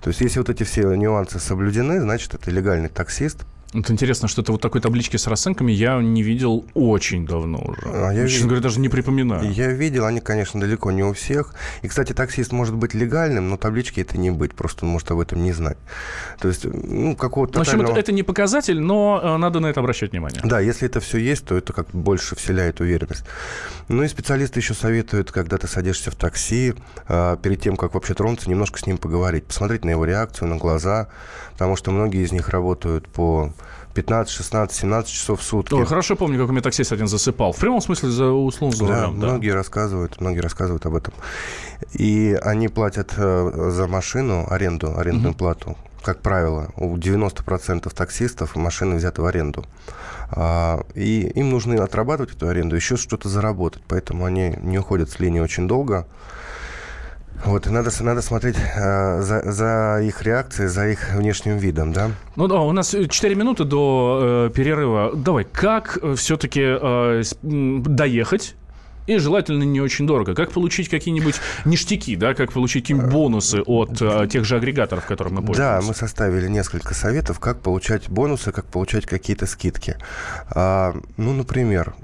То 0.00 0.08
есть, 0.08 0.20
если 0.20 0.38
вот 0.38 0.48
эти 0.48 0.62
все 0.62 0.94
нюансы 0.94 1.38
соблюдены, 1.38 2.00
значит, 2.00 2.34
это 2.34 2.50
легальный 2.50 2.88
таксист, 2.88 3.44
вот 3.74 3.90
интересно, 3.90 4.28
что-то 4.28 4.52
вот 4.52 4.60
такой 4.60 4.80
таблички 4.80 5.16
с 5.16 5.26
расценками 5.26 5.72
я 5.72 6.00
не 6.00 6.22
видел 6.22 6.64
очень 6.74 7.26
давно 7.26 7.58
уже. 7.58 7.80
А 7.84 8.12
я 8.12 8.26
Честно 8.26 8.38
вид... 8.38 8.46
говоря, 8.46 8.62
даже 8.62 8.78
не 8.78 8.88
припоминаю. 8.88 9.50
Я 9.50 9.72
видел, 9.72 10.04
они, 10.04 10.20
конечно, 10.20 10.60
далеко 10.60 10.92
не 10.92 11.02
у 11.02 11.12
всех. 11.12 11.54
И, 11.82 11.88
кстати, 11.88 12.12
таксист 12.12 12.52
может 12.52 12.74
быть 12.76 12.94
легальным, 12.94 13.50
но 13.50 13.56
таблички 13.56 14.00
это 14.00 14.16
не 14.16 14.30
быть, 14.30 14.54
просто 14.54 14.86
он 14.86 14.92
может 14.92 15.10
об 15.10 15.18
этом 15.18 15.42
не 15.42 15.52
знать. 15.52 15.76
То 16.40 16.48
есть, 16.48 16.64
ну, 16.64 17.16
какого-то... 17.16 17.58
В 17.58 17.62
общем, 17.62 17.72
тотального... 17.72 17.92
это, 17.92 18.00
это 18.00 18.12
не 18.12 18.22
показатель, 18.22 18.80
но 18.80 19.20
э, 19.22 19.36
надо 19.38 19.58
на 19.58 19.66
это 19.66 19.80
обращать 19.80 20.12
внимание. 20.12 20.40
Да, 20.44 20.60
если 20.60 20.86
это 20.86 21.00
все 21.00 21.18
есть, 21.18 21.44
то 21.44 21.56
это 21.56 21.72
как 21.72 21.88
больше 21.90 22.36
вселяет 22.36 22.80
уверенность. 22.80 23.24
Ну 23.88 24.04
и 24.04 24.08
специалисты 24.08 24.60
еще 24.60 24.74
советуют, 24.74 25.32
когда 25.32 25.58
ты 25.58 25.66
садишься 25.66 26.12
в 26.12 26.14
такси, 26.14 26.74
э, 27.08 27.36
перед 27.42 27.60
тем, 27.60 27.76
как 27.76 27.94
вообще 27.94 28.14
тронуться, 28.14 28.48
немножко 28.48 28.78
с 28.78 28.86
ним 28.86 28.98
поговорить, 28.98 29.46
посмотреть 29.46 29.84
на 29.84 29.90
его 29.90 30.04
реакцию, 30.04 30.48
на 30.48 30.56
глаза, 30.58 31.08
потому 31.52 31.74
что 31.74 31.90
многие 31.90 32.22
из 32.22 32.30
них 32.30 32.48
работают 32.50 33.08
по 33.08 33.52
15, 33.94 34.34
16, 34.34 34.76
17 34.76 35.12
часов 35.12 35.40
в 35.40 35.42
сутки. 35.42 35.74
Ой, 35.74 35.86
хорошо 35.86 36.16
помню, 36.16 36.38
как 36.38 36.48
у 36.48 36.52
меня 36.52 36.62
таксист 36.62 36.92
один 36.92 37.06
засыпал. 37.06 37.52
В 37.52 37.58
прямом 37.58 37.80
смысле 37.80 38.10
за 38.10 38.26
услугу 38.26 38.74
за 38.74 38.86
да, 38.86 39.00
да, 39.02 39.10
многие 39.10 39.50
рассказывают, 39.50 40.20
многие 40.20 40.40
рассказывают 40.40 40.84
об 40.86 40.96
этом. 40.96 41.14
И 41.92 42.36
они 42.42 42.68
платят 42.68 43.14
э, 43.16 43.70
за 43.70 43.86
машину 43.86 44.46
аренду, 44.50 44.98
арендную 44.98 45.30
угу. 45.30 45.38
плату. 45.38 45.76
Как 46.02 46.20
правило, 46.20 46.68
у 46.76 46.96
90% 46.96 47.90
таксистов 47.94 48.56
машины 48.56 48.96
взяты 48.96 49.22
в 49.22 49.26
аренду. 49.26 49.64
А, 50.30 50.84
и 50.94 51.20
им 51.34 51.50
нужно 51.50 51.82
отрабатывать 51.82 52.34
эту 52.34 52.48
аренду, 52.48 52.76
еще 52.76 52.96
что-то 52.96 53.28
заработать. 53.28 53.82
Поэтому 53.88 54.24
они 54.24 54.54
не 54.60 54.78
уходят 54.78 55.10
с 55.10 55.18
линии 55.18 55.40
очень 55.40 55.66
долго. 55.66 56.06
Вот, 57.44 57.66
и 57.66 57.70
надо, 57.70 57.90
надо 58.00 58.22
смотреть 58.22 58.56
э, 58.56 59.20
за, 59.20 59.52
за 59.52 60.00
их 60.02 60.22
реакцией, 60.22 60.68
за 60.68 60.88
их 60.88 61.14
внешним 61.14 61.58
видом, 61.58 61.92
да? 61.92 62.10
Ну 62.36 62.48
да, 62.48 62.60
у 62.60 62.72
нас 62.72 62.94
4 63.08 63.34
минуты 63.34 63.64
до 63.64 64.48
э, 64.48 64.54
перерыва. 64.54 65.12
Давай, 65.14 65.44
как 65.44 65.98
э, 66.00 66.14
все-таки 66.14 66.62
э, 66.62 67.22
доехать 67.42 68.56
и 69.06 69.18
желательно 69.18 69.62
не 69.64 69.80
очень 69.80 70.06
дорого. 70.06 70.34
Как 70.34 70.52
получить 70.52 70.88
какие-нибудь 70.88 71.34
ништяки, 71.64 72.16
да, 72.16 72.34
как 72.34 72.52
получить 72.52 72.84
какие-нибудь 72.84 73.10
бонусы 73.10 73.60
от 73.60 74.00
а, 74.00 74.26
тех 74.26 74.44
же 74.44 74.56
агрегаторов, 74.56 75.04
которыми 75.04 75.36
мы 75.36 75.42
пользуемся? 75.42 75.80
Да, 75.80 75.86
мы 75.86 75.94
составили 75.94 76.48
несколько 76.48 76.94
советов, 76.94 77.38
как 77.38 77.60
получать 77.60 78.08
бонусы, 78.08 78.52
как 78.52 78.66
получать 78.66 79.06
какие-то 79.06 79.46
скидки. 79.46 79.96
А, 80.48 80.94
ну, 81.16 81.32
например, 81.34 81.94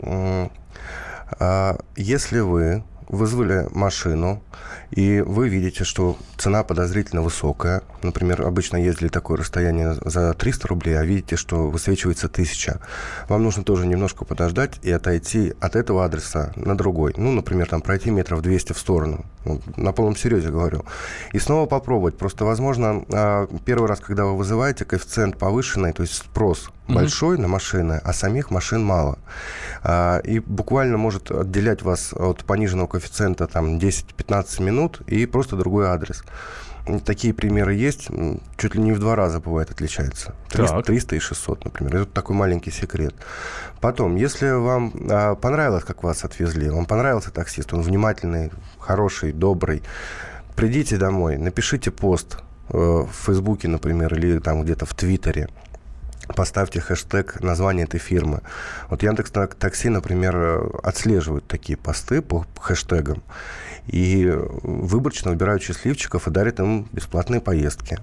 а, 1.38 1.78
если 1.96 2.40
вы 2.40 2.84
вызвали 3.10 3.66
машину, 3.72 4.42
и 4.90 5.20
вы 5.20 5.48
видите, 5.48 5.84
что 5.84 6.16
цена 6.36 6.62
подозрительно 6.62 7.22
высокая. 7.22 7.82
Например, 8.02 8.42
обычно 8.42 8.76
ездили 8.76 9.08
такое 9.08 9.38
расстояние 9.38 9.94
за 10.04 10.32
300 10.34 10.68
рублей, 10.68 10.98
а 10.98 11.04
видите, 11.04 11.36
что 11.36 11.68
высвечивается 11.68 12.26
1000. 12.26 12.80
Вам 13.28 13.42
нужно 13.42 13.64
тоже 13.64 13.86
немножко 13.86 14.24
подождать 14.24 14.78
и 14.82 14.90
отойти 14.90 15.54
от 15.60 15.76
этого 15.76 16.04
адреса 16.04 16.52
на 16.56 16.76
другой. 16.76 17.14
Ну, 17.16 17.32
например, 17.32 17.68
там 17.68 17.82
пройти 17.82 18.10
метров 18.10 18.42
200 18.42 18.72
в 18.72 18.78
сторону. 18.78 19.24
Вот, 19.44 19.76
на 19.76 19.92
полном 19.92 20.16
серьезе 20.16 20.50
говорю. 20.50 20.84
И 21.32 21.38
снова 21.38 21.66
попробовать. 21.66 22.16
Просто, 22.16 22.44
возможно, 22.44 23.04
а, 23.12 23.48
первый 23.64 23.88
раз, 23.88 24.00
когда 24.00 24.24
вы 24.24 24.36
вызываете, 24.36 24.84
коэффициент 24.84 25.36
повышенный, 25.36 25.92
то 25.92 26.02
есть 26.02 26.14
спрос 26.14 26.70
mm-hmm. 26.90 26.94
большой 26.94 27.38
на 27.38 27.48
машины, 27.48 28.00
а 28.04 28.12
самих 28.12 28.50
машин 28.50 28.84
мало. 28.84 29.18
А, 29.82 30.18
и 30.18 30.40
буквально 30.40 30.96
может 30.96 31.30
отделять 31.30 31.82
вас 31.82 32.12
от 32.12 32.44
пониженного 32.44 32.86
коэффициента 32.86 33.46
там 33.46 33.78
10-15 33.78 34.62
минут 34.62 35.00
и 35.06 35.26
просто 35.26 35.56
другой 35.56 35.86
адрес. 35.86 36.22
Такие 37.04 37.32
примеры 37.34 37.74
есть. 37.74 38.08
Чуть 38.56 38.74
ли 38.74 38.82
не 38.82 38.92
в 38.92 38.98
два 38.98 39.14
раза 39.14 39.38
бывает 39.38 39.70
отличается. 39.70 40.34
300, 40.48 40.82
300 40.82 41.16
и 41.16 41.18
600, 41.18 41.64
например. 41.64 41.96
Это 41.96 42.06
такой 42.06 42.34
маленький 42.34 42.70
секрет. 42.70 43.14
Потом, 43.80 44.16
если 44.16 44.50
вам 44.50 44.92
а, 45.10 45.34
понравилось, 45.34 45.84
как 45.84 46.02
вас 46.02 46.24
отвезли, 46.24 46.70
вам 46.70 46.86
понравился 46.86 47.30
таксист, 47.30 47.72
он 47.72 47.82
внимательный, 47.82 48.50
хороший, 48.78 49.32
добрый, 49.32 49.82
придите 50.56 50.96
домой, 50.96 51.38
напишите 51.38 51.90
пост 51.90 52.38
э, 52.68 52.76
в 52.76 53.10
Фейсбуке, 53.26 53.68
например, 53.68 54.12
или 54.14 54.38
там 54.38 54.62
где-то 54.62 54.84
в 54.84 54.94
Твиттере 54.94 55.48
поставьте 56.34 56.80
хэштег 56.80 57.40
название 57.40 57.84
этой 57.84 58.00
фирмы. 58.00 58.40
Вот 58.88 59.02
Яндекс 59.02 59.30
Такси, 59.30 59.88
например, 59.88 60.70
отслеживают 60.82 61.46
такие 61.46 61.76
посты 61.76 62.22
по 62.22 62.46
хэштегам 62.58 63.22
и 63.86 64.30
выборочно 64.62 65.30
выбирают 65.30 65.62
счастливчиков 65.62 66.28
и 66.28 66.30
дарят 66.30 66.60
им 66.60 66.88
бесплатные 66.92 67.40
поездки. 67.40 67.98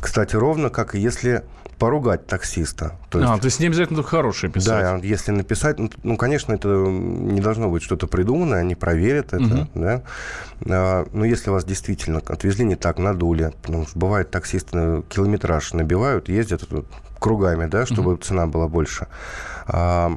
Кстати, 0.00 0.36
ровно 0.36 0.70
как 0.70 0.94
и 0.94 1.00
если 1.00 1.44
поругать 1.78 2.26
таксиста. 2.26 2.96
То 3.08 3.20
есть, 3.20 3.30
а, 3.30 3.38
то 3.38 3.44
есть 3.44 3.60
не 3.60 3.66
обязательно 3.66 3.98
только 3.98 4.10
хорошее 4.10 4.52
писать. 4.52 4.82
Да, 4.82 4.96
если 5.06 5.30
написать, 5.30 5.78
ну, 5.78 5.90
ну, 6.02 6.16
конечно, 6.16 6.52
это 6.52 6.68
не 6.68 7.40
должно 7.40 7.70
быть 7.70 7.82
что-то 7.82 8.06
придуманное, 8.06 8.60
они 8.60 8.74
проверят 8.74 9.32
это, 9.32 9.44
угу. 9.44 9.68
да. 9.74 10.02
А, 10.68 11.06
но 11.12 11.24
если 11.24 11.50
вас 11.50 11.64
действительно 11.64 12.18
отвезли 12.18 12.64
не 12.64 12.74
так, 12.74 12.98
надули, 12.98 13.52
потому 13.62 13.86
что 13.86 13.98
бывает 13.98 14.30
таксисты 14.30 15.02
километраж 15.08 15.72
набивают, 15.72 16.28
ездят 16.28 16.62
кругами, 17.18 17.66
да, 17.66 17.86
чтобы 17.86 18.12
угу. 18.14 18.22
цена 18.22 18.46
была 18.46 18.68
больше. 18.68 19.06
А, 19.70 20.10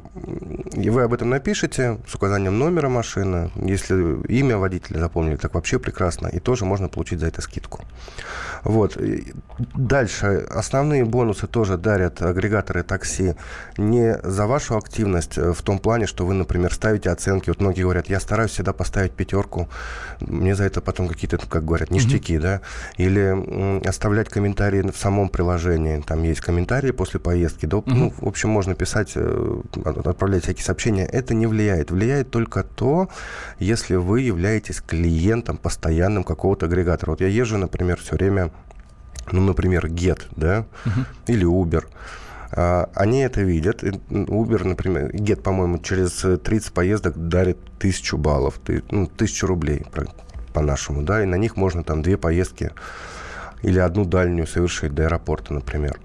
и 0.74 0.90
вы 0.90 1.04
об 1.04 1.14
этом 1.14 1.30
напишите 1.30 1.98
с 2.08 2.16
указанием 2.16 2.58
номера 2.58 2.88
машины. 2.88 3.52
Если 3.56 4.26
имя 4.28 4.58
водителя 4.58 5.00
запомнили, 5.00 5.36
так 5.36 5.54
вообще 5.54 5.78
прекрасно. 5.78 6.28
И 6.28 6.40
тоже 6.40 6.66
можно 6.66 6.88
получить 6.88 7.20
за 7.20 7.28
это 7.28 7.42
скидку. 7.42 7.82
Вот. 8.64 8.98
Дальше. 9.76 10.48
Основные 10.50 11.04
бонусы 11.04 11.48
тоже 11.48 11.78
дарят 11.78 12.22
агрегаторы 12.22 12.84
такси 12.84 13.36
не 13.78 14.18
за 14.24 14.48
вашу 14.48 14.78
активность 14.78 15.38
э, 15.38 15.52
в 15.52 15.62
том 15.64 15.80
плане, 15.80 16.06
что 16.06 16.26
вы, 16.26 16.34
например, 16.34 16.74
ставите 16.74 17.10
оценки. 17.10 17.50
Вот 17.50 17.60
многие 17.60 17.82
говорят, 17.82 18.08
я 18.10 18.20
стараюсь 18.20 18.52
всегда 18.52 18.74
поставить 18.74 19.12
пятерку, 19.12 19.68
мне 20.22 20.56
за 20.56 20.64
это 20.64 20.82
потом 20.82 21.08
какие-то, 21.08 21.38
как 21.38 21.66
говорят, 21.66 21.92
ништяки, 21.92 22.36
mm-hmm. 22.36 22.40
да, 22.40 22.62
или 22.98 23.88
оставлять 23.88 24.30
комментарии 24.30 24.82
в 24.82 24.98
самом 24.98 25.30
приложении. 25.30 26.02
Там 26.02 26.24
есть 26.24 26.42
комментарии 26.42 26.91
после 26.94 27.20
поездки. 27.20 27.66
Да, 27.66 27.78
mm-hmm. 27.78 27.94
ну, 27.94 28.14
в 28.18 28.28
общем, 28.28 28.50
можно 28.50 28.76
писать 28.76 29.14
э, 29.16 29.62
отправлять 29.86 30.44
всякие 30.44 30.64
сообщения, 30.64 31.06
это 31.06 31.34
не 31.34 31.48
влияет. 31.48 31.92
Влияет 31.92 32.32
только 32.32 32.64
то, 32.64 33.10
если 33.60 33.96
вы 33.96 34.22
являетесь 34.22 34.82
клиентом 34.82 35.58
постоянным 35.58 36.24
какого-то 36.24 36.66
агрегатора. 36.66 37.12
Вот 37.12 37.22
я 37.22 37.28
езжу, 37.28 37.58
например, 37.58 38.00
все 38.00 38.16
время, 38.16 38.52
ну, 39.32 39.42
например, 39.42 39.88
Get, 39.88 40.22
да, 40.36 40.66
uh-huh. 40.86 41.06
или 41.28 41.48
Uber. 41.48 41.86
А, 42.52 42.90
они 42.96 43.22
это 43.22 43.42
видят. 43.42 43.84
Uber, 43.84 44.68
например, 44.68 45.12
Get, 45.12 45.42
по-моему, 45.42 45.80
через 45.80 46.26
30 46.44 46.74
поездок 46.74 47.30
дарит 47.30 47.58
тысячу 47.80 48.18
баллов, 48.18 48.60
ну, 48.90 49.08
тысячу 49.08 49.48
рублей 49.48 49.86
по-нашему, 50.54 51.02
да, 51.02 51.24
и 51.24 51.26
на 51.26 51.36
них 51.36 51.56
можно 51.56 51.84
там 51.84 52.02
две 52.02 52.18
поездки 52.18 52.72
или 53.62 53.80
одну 53.80 54.06
дальнюю 54.06 54.48
совершить 54.48 54.94
до 54.94 55.04
аэропорта, 55.04 55.54
например. 55.54 56.00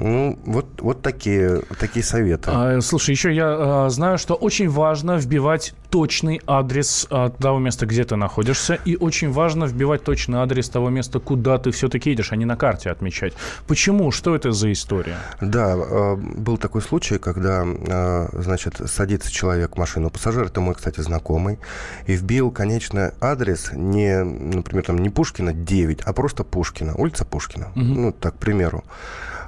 Ну, 0.00 0.38
вот, 0.44 0.66
вот 0.80 1.02
такие, 1.02 1.62
такие 1.78 2.04
советы. 2.04 2.50
А, 2.52 2.80
слушай, 2.80 3.10
еще 3.10 3.34
я 3.34 3.46
а, 3.48 3.88
знаю, 3.90 4.18
что 4.18 4.34
очень 4.34 4.68
важно 4.68 5.16
вбивать 5.16 5.74
точный 5.90 6.40
адрес 6.46 7.06
а, 7.10 7.30
того 7.30 7.58
места, 7.58 7.86
где 7.86 8.04
ты 8.04 8.16
находишься, 8.16 8.74
и 8.74 8.96
очень 8.96 9.32
важно 9.32 9.64
вбивать 9.64 10.04
точный 10.04 10.38
адрес 10.38 10.68
того 10.68 10.90
места, 10.90 11.18
куда 11.18 11.58
ты 11.58 11.70
все-таки 11.70 12.10
едешь, 12.10 12.32
а 12.32 12.36
не 12.36 12.44
на 12.44 12.56
карте 12.56 12.90
отмечать. 12.90 13.34
Почему? 13.66 14.10
Что 14.10 14.34
это 14.34 14.52
за 14.52 14.72
история? 14.72 15.18
Да, 15.40 15.74
а, 15.74 16.16
был 16.16 16.58
такой 16.58 16.82
случай, 16.82 17.18
когда, 17.18 17.64
а, 17.64 18.28
значит, 18.32 18.80
садится 18.86 19.32
человек 19.32 19.74
в 19.74 19.78
машину, 19.78 20.10
пассажир, 20.10 20.44
это 20.44 20.60
мой, 20.60 20.74
кстати, 20.74 21.00
знакомый, 21.00 21.58
и 22.06 22.12
вбил 22.12 22.50
конечный 22.50 23.10
адрес 23.20 23.70
не, 23.72 24.22
например, 24.22 24.84
там 24.84 24.98
не 24.98 25.10
Пушкина 25.10 25.52
9, 25.52 26.02
а 26.02 26.12
просто 26.12 26.44
Пушкина, 26.44 26.94
улица 26.94 27.24
Пушкина, 27.24 27.68
угу. 27.74 27.84
ну, 27.84 28.12
так, 28.12 28.36
к 28.36 28.38
примеру. 28.38 28.84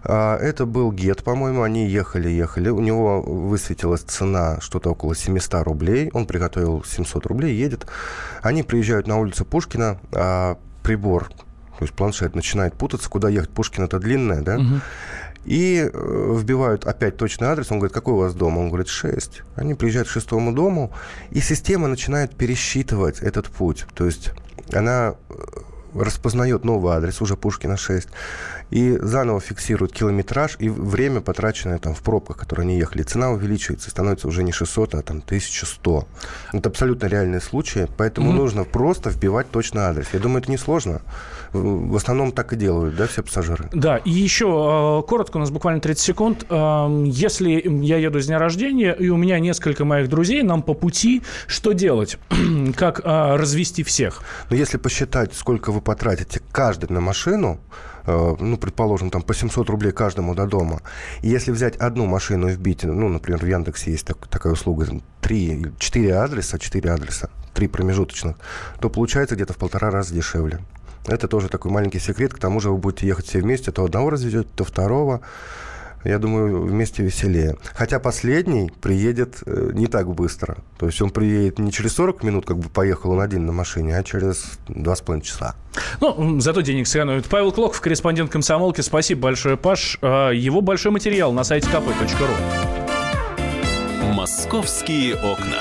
А, 0.05 0.37
это 0.39 0.67
был 0.67 0.93
ГЕТ, 0.93 1.23
по-моему, 1.23 1.63
они 1.63 1.87
ехали-ехали. 1.87 2.69
У 2.69 2.81
него 2.81 3.23
высветилась 3.23 4.03
цена 4.03 4.59
что-то 4.61 4.91
около 4.91 5.15
700 5.15 5.63
рублей. 5.65 6.11
Он 6.13 6.27
приготовил 6.27 6.85
700 6.85 7.27
рублей, 7.27 7.55
едет. 7.55 7.87
Они 8.43 8.63
приезжают 8.63 9.07
на 9.07 9.19
улицу 9.19 9.45
Пушкина, 9.45 10.01
а 10.13 10.59
прибор, 10.83 11.29
то 11.81 11.85
есть 11.85 11.95
планшет 11.95 12.35
начинает 12.35 12.75
путаться, 12.75 13.09
куда 13.09 13.29
ехать. 13.29 13.51
Пушкин 13.51 13.85
это 13.85 13.99
длинное, 13.99 14.43
да? 14.43 14.57
Угу. 14.57 14.81
И 15.47 15.91
э, 15.91 16.37
вбивают 16.39 16.87
опять 16.87 17.17
точный 17.17 17.49
адрес. 17.49 17.71
Он 17.71 17.79
говорит, 17.79 17.95
какой 17.95 18.13
у 18.13 18.19
вас 18.19 18.35
дом? 18.35 18.59
Он 18.59 18.69
говорит, 18.69 18.89
6. 18.89 19.43
Они 19.57 19.75
приезжают 19.75 20.09
к 20.09 20.11
шестому 20.11 20.53
дому, 20.53 20.93
и 21.31 21.41
система 21.41 21.89
начинает 21.89 22.37
пересчитывать 22.37 23.21
этот 23.21 23.49
путь. 23.49 23.87
То 23.95 24.05
есть 24.05 24.33
она 24.73 25.15
э, 25.31 25.35
распознает 25.95 26.65
новый 26.65 26.95
адрес, 26.95 27.23
уже 27.23 27.37
Пушкина 27.37 27.77
6, 27.77 28.09
и 28.71 28.97
заново 29.01 29.41
фиксирует 29.41 29.93
километраж 29.93 30.57
и 30.59 30.69
время, 30.69 31.21
потраченное 31.21 31.79
там 31.79 31.95
в 31.95 32.03
пробках, 32.03 32.37
которые 32.37 32.65
они 32.65 32.79
ехали. 32.79 33.03
Цена 33.03 33.31
увеличивается, 33.31 33.91
становится 33.91 34.29
уже 34.29 34.43
не 34.43 34.53
600, 34.53 34.95
а 34.95 35.03
там 35.03 35.19
1100. 35.19 36.07
Это 36.53 36.69
абсолютно 36.69 37.07
реальные 37.07 37.41
случаи, 37.41 37.89
поэтому 37.97 38.31
mm-hmm. 38.31 38.37
нужно 38.37 38.65
просто 38.65 39.11
вбивать 39.11 39.51
точный 39.51 39.83
адрес. 39.83 40.09
Я 40.13 40.21
думаю, 40.21 40.43
это 40.43 40.51
несложно. 40.51 41.03
В 41.53 41.97
основном 41.97 42.31
так 42.31 42.53
и 42.53 42.57
делают, 42.57 42.95
да, 42.95 43.09
все 43.09 43.23
пассажиры? 43.23 43.69
Да, 43.73 43.97
и 43.97 44.11
еще 44.11 45.01
э, 45.03 45.09
коротко, 45.09 45.39
у 45.39 45.41
нас 45.41 45.51
буквально 45.51 45.81
30 45.81 46.03
секунд. 46.03 46.47
Эм, 46.49 47.05
если 47.05 47.63
я 47.85 47.97
еду 47.97 48.21
с 48.21 48.27
дня 48.27 48.39
рождения, 48.39 48.93
и 48.93 49.09
у 49.09 49.17
меня 49.17 49.41
несколько 49.41 49.85
моих 49.85 50.09
друзей, 50.09 50.45
нам 50.45 50.63
по 50.63 50.75
пути, 50.75 51.23
что 51.49 51.73
делать? 51.73 52.19
как 52.77 53.01
э, 53.01 53.37
развести 53.37 53.83
всех? 53.83 54.23
Ну, 54.49 54.57
если 54.57 54.77
посчитать, 54.77 55.35
сколько 55.35 55.73
вы 55.73 55.81
потратите 55.81 56.41
каждый 56.53 56.89
на 56.91 57.01
машину, 57.01 57.59
ну, 58.41 58.57
предположим, 58.57 59.11
там 59.11 59.23
по 59.23 59.35
700 59.35 59.71
рублей 59.71 59.93
каждому 59.93 60.35
до 60.35 60.47
дома. 60.47 60.81
И 61.23 61.29
если 61.29 61.53
взять 61.53 61.77
одну 61.77 62.07
машину 62.07 62.49
и 62.49 62.53
вбить, 62.53 62.85
ну, 62.85 63.09
например, 63.09 63.41
в 63.41 63.47
Яндексе 63.47 63.93
есть 63.93 64.07
так, 64.07 64.27
такая 64.29 64.53
услуга, 64.53 64.87
3, 65.21 65.73
4 65.79 66.15
адреса, 66.15 66.59
4 66.59 66.91
адреса, 66.91 67.31
3 67.55 67.69
промежуточных, 67.69 68.37
то 68.81 68.91
получается 68.91 69.35
где-то 69.35 69.53
в 69.53 69.57
полтора 69.57 69.91
раза 69.91 70.15
дешевле. 70.15 70.61
Это 71.07 71.29
тоже 71.29 71.49
такой 71.49 71.71
маленький 71.71 71.99
секрет. 71.99 72.35
К 72.35 72.39
тому 72.39 72.61
же 72.61 72.71
вы 72.71 72.77
будете 72.77 73.07
ехать 73.07 73.27
все 73.27 73.41
вместе, 73.41 73.73
то 73.73 73.85
одного 73.85 74.11
развезете, 74.11 74.49
то 74.55 74.65
второго 74.65 75.21
я 76.05 76.19
думаю, 76.19 76.63
вместе 76.63 77.03
веселее. 77.03 77.57
Хотя 77.75 77.99
последний 77.99 78.73
приедет 78.81 79.43
э, 79.47 79.71
не 79.75 79.87
так 79.87 80.09
быстро. 80.15 80.59
То 80.79 80.87
есть 80.87 81.01
он 81.03 81.11
приедет 81.11 81.59
не 81.59 81.73
через 81.73 81.95
40 81.95 82.23
минут, 82.23 82.47
как 82.47 82.59
бы 82.59 82.69
поехал 82.69 83.13
он 83.13 83.21
один 83.21 83.47
на 83.47 83.53
машине, 83.53 83.97
а 83.97 84.03
через 84.03 84.59
2,5 84.69 85.21
часа. 85.21 85.55
Ну, 86.01 86.41
зато 86.41 86.61
денег 86.63 86.87
сэкономит. 86.87 87.27
Павел 87.27 87.53
Клоков, 87.53 87.81
корреспондент 87.81 88.31
комсомолки. 88.31 88.81
Спасибо 88.81 89.23
большое, 89.23 89.57
Паш. 89.57 89.99
А, 90.03 90.31
его 90.31 90.61
большой 90.61 90.93
материал 90.93 91.33
на 91.33 91.45
сайте 91.45 91.69
kp.ru. 91.69 92.37
Московские 94.13 95.15
окна. 95.17 95.61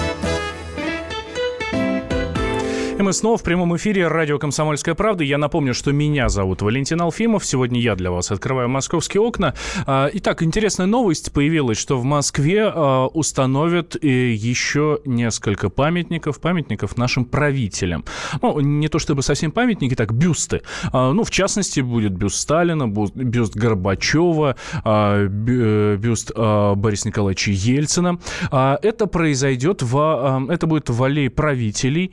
Мы 3.03 3.13
снова 3.13 3.37
в 3.37 3.43
прямом 3.43 3.75
эфире 3.77 4.07
радио 4.07 4.37
«Комсомольская 4.37 4.95
правда». 4.95 5.23
Я 5.23 5.37
напомню, 5.37 5.73
что 5.73 5.91
меня 5.91 6.29
зовут 6.29 6.61
Валентин 6.61 7.01
Алфимов. 7.01 7.45
Сегодня 7.45 7.79
я 7.79 7.95
для 7.95 8.11
вас 8.11 8.31
открываю 8.31 8.69
московские 8.69 9.21
окна. 9.21 9.55
А, 9.87 10.09
итак, 10.13 10.43
интересная 10.43 10.87
новость 10.87 11.31
появилась, 11.31 11.77
что 11.77 11.97
в 11.97 12.03
Москве 12.03 12.63
а, 12.65 13.07
установят 13.07 13.95
э, 13.95 14.33
еще 14.33 14.99
несколько 15.05 15.69
памятников, 15.69 16.39
памятников 16.39 16.97
нашим 16.97 17.25
правителям. 17.25 18.05
Ну, 18.41 18.59
не 18.59 18.87
то 18.87 18.99
чтобы 18.99 19.23
совсем 19.23 19.51
памятники, 19.51 19.95
так, 19.95 20.13
бюсты. 20.13 20.61
А, 20.91 21.11
ну, 21.11 21.23
в 21.23 21.31
частности, 21.31 21.79
будет 21.79 22.13
бюст 22.13 22.37
Сталина, 22.37 22.87
бюст 22.87 23.55
Горбачева, 23.55 24.55
э, 24.83 25.27
бюст 25.27 26.31
Бориса 26.35 27.07
Николаевича 27.07 27.51
Ельцина. 27.51 28.19
Это 28.51 29.07
произойдет 29.07 29.81
в... 29.81 30.47
Это 30.49 30.67
будет 30.67 30.89
в 30.89 31.03
аллее 31.03 31.29
правителей 31.29 32.11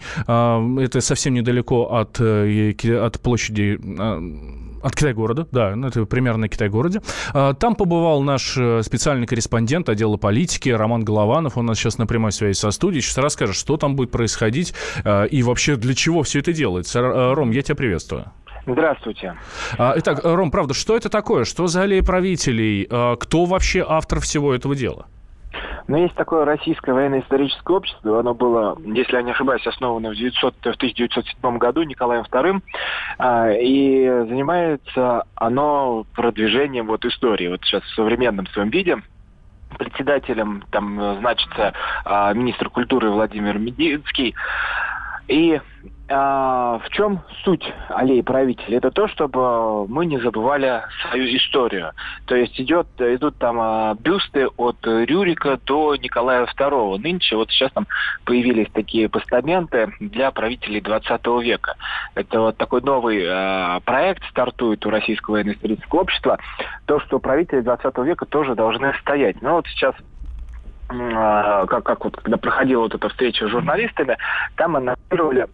это 0.78 1.00
совсем 1.00 1.34
недалеко 1.34 1.94
от, 1.94 2.20
э, 2.20 2.74
от 3.00 3.20
площади 3.20 3.78
а, 3.98 4.20
от 4.82 4.94
Китай-города, 4.94 5.46
да, 5.50 5.74
ну, 5.74 5.88
это 5.88 6.04
примерно 6.04 6.42
на 6.42 6.48
Китай-городе. 6.48 7.00
А, 7.32 7.54
там 7.54 7.74
побывал 7.74 8.22
наш 8.22 8.56
э, 8.56 8.82
специальный 8.82 9.26
корреспондент 9.26 9.88
отдела 9.88 10.16
политики 10.16 10.68
Роман 10.68 11.04
Голованов. 11.04 11.56
Он 11.56 11.64
у 11.64 11.68
нас 11.68 11.78
сейчас 11.78 11.98
на 11.98 12.06
прямой 12.06 12.32
связи 12.32 12.56
со 12.56 12.70
студией. 12.70 13.02
Сейчас 13.02 13.18
расскажет, 13.18 13.56
что 13.56 13.76
там 13.76 13.96
будет 13.96 14.10
происходить 14.10 14.74
а, 15.04 15.24
и 15.24 15.42
вообще 15.42 15.76
для 15.76 15.94
чего 15.94 16.22
все 16.22 16.40
это 16.40 16.52
делается. 16.52 17.00
Ром, 17.34 17.50
я 17.50 17.62
тебя 17.62 17.74
приветствую. 17.74 18.26
Здравствуйте. 18.66 19.34
Итак, 19.78 20.20
Ром, 20.22 20.50
правда, 20.50 20.74
что 20.74 20.94
это 20.94 21.08
такое? 21.08 21.44
Что 21.44 21.68
за 21.68 21.82
аллея 21.82 22.02
правителей? 22.02 22.84
Кто 22.84 23.46
вообще 23.46 23.84
автор 23.86 24.20
всего 24.20 24.54
этого 24.54 24.74
дела? 24.74 25.06
Но 25.88 25.96
есть 25.96 26.14
такое 26.14 26.44
российское 26.44 26.92
военно-историческое 26.92 27.76
общество, 27.76 28.20
оно 28.20 28.34
было, 28.34 28.78
если 28.84 29.16
я 29.16 29.22
не 29.22 29.30
ошибаюсь, 29.30 29.66
основано 29.66 30.10
в, 30.10 30.14
900, 30.14 30.54
в 30.54 30.76
1907 30.76 31.58
году 31.58 31.82
Николаем 31.82 32.24
II, 32.24 32.60
а, 33.18 33.50
и 33.50 34.06
занимается 34.06 35.24
оно 35.34 36.04
продвижением 36.14 36.86
вот 36.86 37.06
истории, 37.06 37.48
вот 37.48 37.62
сейчас 37.64 37.82
в 37.84 37.94
современном 37.94 38.46
своем 38.48 38.68
виде, 38.68 38.98
председателем 39.78 40.62
там 40.70 41.18
значится 41.20 41.72
а, 42.04 42.32
министр 42.34 42.68
культуры 42.68 43.10
Владимир 43.10 43.58
Мединский. 43.58 44.34
И 45.28 45.60
а, 46.10 46.78
в 46.78 46.88
чем 46.88 47.20
суть 47.44 47.70
аллеи 47.90 48.22
правителей? 48.22 48.78
Это 48.78 48.90
то, 48.90 49.08
чтобы 49.08 49.86
мы 49.86 50.06
не 50.06 50.18
забывали 50.18 50.82
свою 51.02 51.36
историю. 51.36 51.92
То 52.24 52.34
есть 52.34 52.58
идет, 52.58 52.86
идут 52.98 53.36
там 53.36 53.58
а, 53.60 53.94
бюсты 53.94 54.48
от 54.56 54.76
Рюрика 54.84 55.58
до 55.66 55.96
Николая 55.96 56.46
II. 56.46 56.98
Нынче 56.98 57.36
вот 57.36 57.50
сейчас 57.50 57.70
там 57.72 57.86
появились 58.24 58.68
такие 58.72 59.10
постаменты 59.10 59.92
для 60.00 60.30
правителей 60.30 60.80
20 60.80 61.26
века. 61.42 61.74
Это 62.14 62.40
вот 62.40 62.56
такой 62.56 62.80
новый 62.80 63.22
а, 63.28 63.80
проект 63.80 64.24
стартует 64.30 64.86
у 64.86 64.90
Российского 64.90 65.34
военно-исторического 65.34 66.00
общества. 66.00 66.38
То, 66.86 67.00
что 67.00 67.18
правители 67.18 67.60
20 67.60 67.98
века 67.98 68.24
тоже 68.24 68.54
должны 68.54 68.94
стоять. 69.02 69.42
Но 69.42 69.56
вот 69.56 69.66
сейчас 69.66 69.94
а, 69.94 70.02
как, 70.88 71.84
как 71.84 72.04
вот 72.04 72.16
когда 72.16 72.36
проходила 72.38 72.82
вот 72.82 72.94
эта 72.94 73.08
встреча 73.08 73.46
с 73.46 73.50
журналистами, 73.50 74.16
там 74.56 74.76
анонсировали 74.76 75.46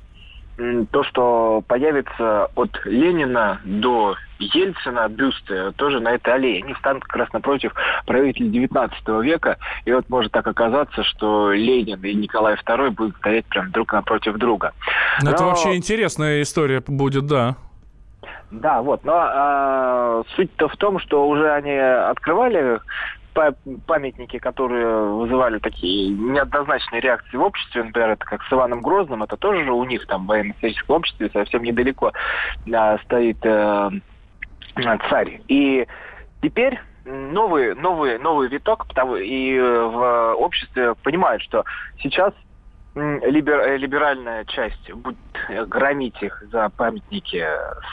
то, 0.92 1.02
что 1.02 1.64
появится 1.66 2.48
от 2.54 2.70
Ленина 2.84 3.60
до 3.64 4.14
Ельцина 4.38 5.08
бюсты 5.08 5.72
тоже 5.72 6.00
на 6.00 6.12
этой 6.12 6.34
аллее. 6.34 6.62
Они 6.62 6.74
станут 6.74 7.04
как 7.04 7.16
раз 7.16 7.32
напротив 7.32 7.72
правителей 8.06 8.50
19 8.50 9.08
века. 9.22 9.58
И 9.84 9.92
вот 9.92 10.08
может 10.08 10.32
так 10.32 10.46
оказаться, 10.46 11.02
что 11.02 11.52
Ленин 11.52 12.00
и 12.04 12.14
Николай 12.14 12.54
II 12.54 12.90
будут 12.90 13.16
стоять 13.16 13.46
прям 13.46 13.70
друг 13.72 13.92
напротив 13.92 14.36
друга. 14.36 14.72
Но... 15.22 15.30
Это 15.32 15.44
вообще 15.44 15.74
интересная 15.74 16.42
история 16.42 16.82
будет, 16.86 17.26
да. 17.26 17.56
Да, 18.50 18.82
вот. 18.82 19.04
Но 19.04 19.30
э, 19.34 20.22
суть-то 20.36 20.68
в 20.68 20.76
том, 20.76 21.00
что 21.00 21.26
уже 21.28 21.50
они 21.50 21.72
открывали 21.72 22.78
памятники, 23.86 24.38
которые 24.38 24.86
вызывали 24.86 25.58
такие 25.58 26.10
неоднозначные 26.10 27.00
реакции 27.00 27.36
в 27.36 27.42
обществе, 27.42 27.84
например, 27.84 28.10
это 28.10 28.24
как 28.24 28.42
с 28.42 28.52
Иваном 28.52 28.80
Грозным, 28.80 29.22
это 29.22 29.36
тоже 29.36 29.70
у 29.70 29.84
них 29.84 30.06
там 30.06 30.24
в 30.24 30.28
военно-историческом 30.28 30.96
обществе 30.96 31.30
совсем 31.32 31.62
недалеко 31.62 32.12
а, 32.72 32.98
стоит 32.98 33.38
э, 33.42 33.90
царь. 35.10 35.40
И 35.48 35.86
теперь 36.42 36.80
новый, 37.04 37.74
новый, 37.74 38.18
новый 38.18 38.48
виток, 38.48 38.86
и 39.20 39.58
в 39.58 40.34
обществе 40.34 40.94
понимают, 41.02 41.42
что 41.42 41.64
сейчас 42.00 42.32
либер, 42.94 43.60
э, 43.60 43.76
либеральная 43.76 44.44
часть 44.44 44.92
будет 44.92 45.16
громить 45.68 46.20
их 46.22 46.42
за 46.50 46.68
памятники 46.70 47.44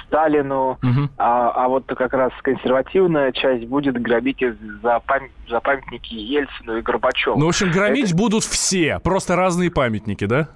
Сталину, 0.06 0.78
угу. 0.82 1.10
а, 1.18 1.52
а 1.52 1.68
вот 1.68 1.86
как 1.88 2.14
раз 2.14 2.32
консервативная 2.42 3.32
часть 3.32 3.66
будет 3.66 4.00
громить 4.02 4.42
их 4.42 4.56
за, 4.82 5.00
пам, 5.00 5.24
за 5.50 5.60
памятники 5.60 6.14
Ельцину 6.14 6.78
и 6.78 6.82
Горбачеву. 6.82 7.38
Ну, 7.38 7.46
в 7.46 7.50
общем, 7.50 7.72
громить 7.72 8.10
Это... 8.10 8.18
будут 8.18 8.44
все, 8.44 9.00
просто 9.00 9.36
разные 9.36 9.72
памятники, 9.72 10.26
да? 10.26 10.50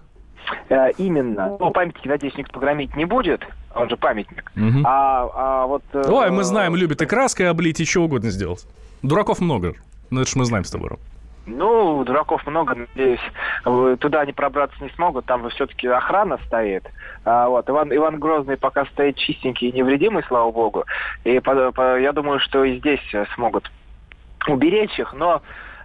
Э, 0.69 0.91
именно. 0.97 1.57
Ну, 1.59 1.71
памятник, 1.71 2.05
надеюсь, 2.05 2.37
никто 2.37 2.59
громить 2.59 2.95
не 2.95 3.05
будет. 3.05 3.45
Он 3.73 3.89
же 3.89 3.97
памятник. 3.97 4.51
Мгм. 4.55 4.85
А, 4.85 5.29
а 5.33 5.67
вот... 5.67 5.83
э, 5.93 6.03
Ой, 6.07 6.31
мы 6.31 6.43
знаем, 6.43 6.75
любит 6.75 7.01
и 7.01 7.05
краской 7.05 7.49
облить, 7.49 7.79
и 7.79 7.85
чего 7.85 8.05
угодно 8.05 8.29
сделать. 8.29 8.65
Дураков 9.01 9.41
много. 9.41 9.73
Ну, 10.11 10.21
это 10.21 10.29
ж 10.29 10.35
мы 10.35 10.45
знаем 10.45 10.63
с 10.63 10.71
тобой, 10.71 10.89
Ром. 10.89 10.99
Ну, 11.45 12.03
дураков 12.03 12.45
много, 12.47 12.75
надеюсь, 12.75 13.21
э, 13.65 13.97
туда 13.99 14.21
они 14.21 14.33
пробраться 14.33 14.83
не 14.83 14.89
смогут, 14.91 15.25
там 15.25 15.47
все-таки 15.49 15.87
охрана 15.87 16.39
стоит. 16.47 16.89
А, 17.23 17.47
вот, 17.47 17.69
Иван, 17.69 17.95
Иван 17.95 18.19
Грозный 18.19 18.57
пока 18.57 18.85
стоит 18.85 19.17
чистенький 19.17 19.69
и 19.69 19.71
невредимый, 19.71 20.23
слава 20.27 20.51
богу. 20.51 20.85
И 21.23 21.39
по- 21.39 21.71
по- 21.71 21.99
я 21.99 22.13
думаю, 22.13 22.39
что 22.39 22.63
и 22.63 22.79
здесь 22.79 23.01
э, 23.13 23.25
смогут 23.35 23.71
уберечь 24.47 24.97
их, 24.99 25.13
но 25.13 25.41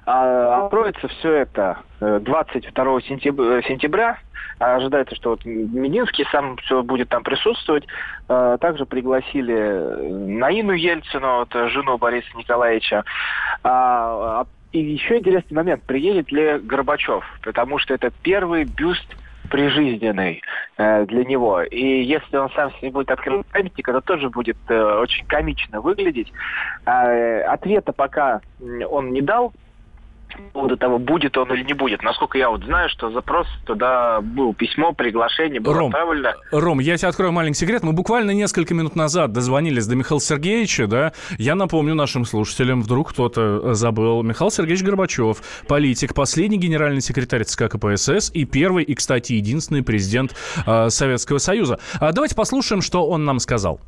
а, 0.07 0.64
откроется 0.64 1.09
все 1.09 1.33
это 1.33 1.79
э, 2.01 2.20
22 2.23 3.01
сентября, 3.03 3.62
сентября. 3.62 4.18
А 4.59 4.77
Ожидается, 4.77 5.14
что 5.14 5.31
вот 5.31 5.44
Мединский 5.44 6.27
сам 6.31 6.57
все 6.59 6.83
будет 6.83 7.09
там 7.09 7.23
присутствовать. 7.23 7.87
А, 8.29 8.59
Также 8.59 8.87
пригласили 8.87 9.55
э, 9.55 10.09
Наину 10.09 10.73
Ельцину, 10.73 11.38
вот, 11.40 11.55
э, 11.55 11.68
жену 11.68 11.96
Бориса 11.99 12.29
Николаевича. 12.37 13.05
А, 13.62 14.40
а, 14.42 14.46
И 14.73 14.79
еще 14.81 15.19
интересный 15.19 15.55
момент, 15.55 15.83
приедет 15.83 16.31
ли 16.31 16.59
Горбачев, 16.59 17.25
потому 17.43 17.79
что 17.79 17.95
это 17.95 18.13
первый 18.23 18.65
бюст 18.65 19.17
прижизненный 19.51 20.43
э, 20.77 21.07
для 21.07 21.25
него. 21.25 21.63
И 21.63 22.03
если 22.03 22.37
он 22.37 22.51
сам 22.51 22.71
себе 22.75 22.93
будет 22.93 23.11
открывать 23.11 23.47
памятник, 23.47 23.89
это 23.89 24.01
тоже 24.01 24.31
будет 24.31 24.57
э, 24.69 25.01
очень 25.01 25.27
комично 25.27 25.81
выглядеть. 25.81 26.33
А, 26.85 27.07
э, 27.07 27.43
ответа 27.43 27.93
пока 27.93 28.41
он 28.89 29.11
не 29.11 29.21
дал 29.21 29.53
по 30.37 30.43
поводу 30.53 30.77
того, 30.77 30.99
будет 30.99 31.37
он 31.37 31.53
или 31.53 31.62
не 31.64 31.75
будет. 31.75 32.03
Насколько 32.03 32.38
я 32.38 32.51
вот 32.51 32.64
знаю, 32.64 32.88
что 32.88 33.11
запрос 33.11 33.47
туда 33.66 34.21
был, 34.21 34.55
письмо, 34.55 34.93
приглашение 34.93 35.61
было 35.61 35.75
Ром, 35.75 35.87
отправлено. 35.88 36.35
Ром, 36.51 36.79
я 36.81 36.97
тебе 36.97 37.09
открою 37.09 37.33
маленький 37.33 37.59
секрет. 37.59 37.83
Мы 37.83 37.93
буквально 37.93 38.31
несколько 38.33 38.75
минут 38.75 38.97
назад 38.97 39.33
дозвонились 39.33 39.87
до 39.87 39.97
Михаила 39.97 40.21
Сергеевича, 40.21 40.87
да. 40.87 41.12
Я 41.38 41.55
напомню 41.55 41.95
нашим 41.95 42.25
слушателям, 42.25 42.83
вдруг 42.83 43.11
кто-то 43.11 43.75
забыл. 43.75 44.23
Михаил 44.23 44.51
Сергеевич 44.51 44.83
Горбачев, 44.85 45.43
политик, 45.66 46.14
последний 46.14 46.59
генеральный 46.59 47.01
секретарь 47.01 47.45
ЦК 47.45 47.71
КПСС 47.71 48.31
и 48.33 48.45
первый, 48.45 48.85
и, 48.85 48.95
кстати, 48.95 49.35
единственный 49.35 49.83
президент 49.83 50.35
э, 50.66 50.88
Советского 50.88 51.38
Союза. 51.38 51.79
А 52.01 52.12
давайте 52.12 52.35
послушаем, 52.35 52.83
что 52.83 53.07
он 53.07 53.25
нам 53.25 53.38
сказал. 53.38 53.81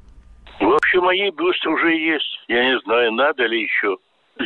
В 0.61 0.75
общем, 0.75 1.03
мои 1.03 1.31
бюсты 1.31 1.69
уже 1.69 1.95
есть. 1.95 2.41
Я 2.49 2.65
не 2.65 2.79
знаю, 2.81 3.13
надо 3.13 3.47
ли 3.47 3.63
еще. 3.63 3.97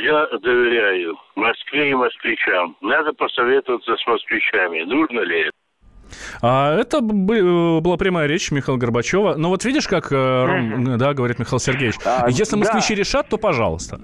Я 0.03 0.27
доверяю 0.39 1.17
Москве 1.35 1.91
и 1.91 1.95
москвичам. 1.95 2.77
Надо 2.81 3.13
посоветоваться 3.13 3.97
с 3.97 4.07
москвичами. 4.07 4.83
Нужно 4.85 5.21
ли 5.21 5.41
это? 5.43 5.51
А 6.41 6.75
это 6.79 7.01
бы- 7.01 7.81
была 7.81 7.97
прямая 7.97 8.27
речь 8.29 8.51
Михаила 8.53 8.79
Горбачева. 8.79 9.35
Но 9.37 9.49
вот 9.49 9.65
видишь, 9.65 9.89
как, 9.89 10.13
э, 10.13 10.45
Ром, 10.45 10.99
да, 10.99 11.15
говорит 11.15 11.39
Михаил 11.39 11.59
Сергеевич, 11.59 11.97
А, 12.05 12.29
если 12.29 12.53
да. 12.53 12.59
москвичи 12.59 12.95
решат, 12.95 13.29
то 13.29 13.39
пожалуйста. 13.39 13.99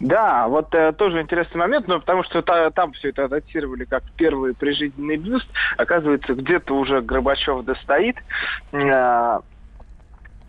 Да, 0.00 0.46
вот 0.46 0.72
э, 0.74 0.92
тоже 0.92 1.20
интересный 1.20 1.58
момент, 1.58 1.88
но 1.88 1.98
потому 1.98 2.22
что 2.22 2.42
та- 2.42 2.70
там 2.70 2.92
все 2.92 3.08
это 3.08 3.26
датировали 3.28 3.84
как 3.84 4.04
первый 4.16 4.54
прижизненный 4.54 5.16
бюст. 5.16 5.48
Оказывается, 5.76 6.34
где-то 6.34 6.74
уже 6.76 7.00
Горбачев 7.00 7.64
достоит. 7.64 8.16
Э, 8.72 9.40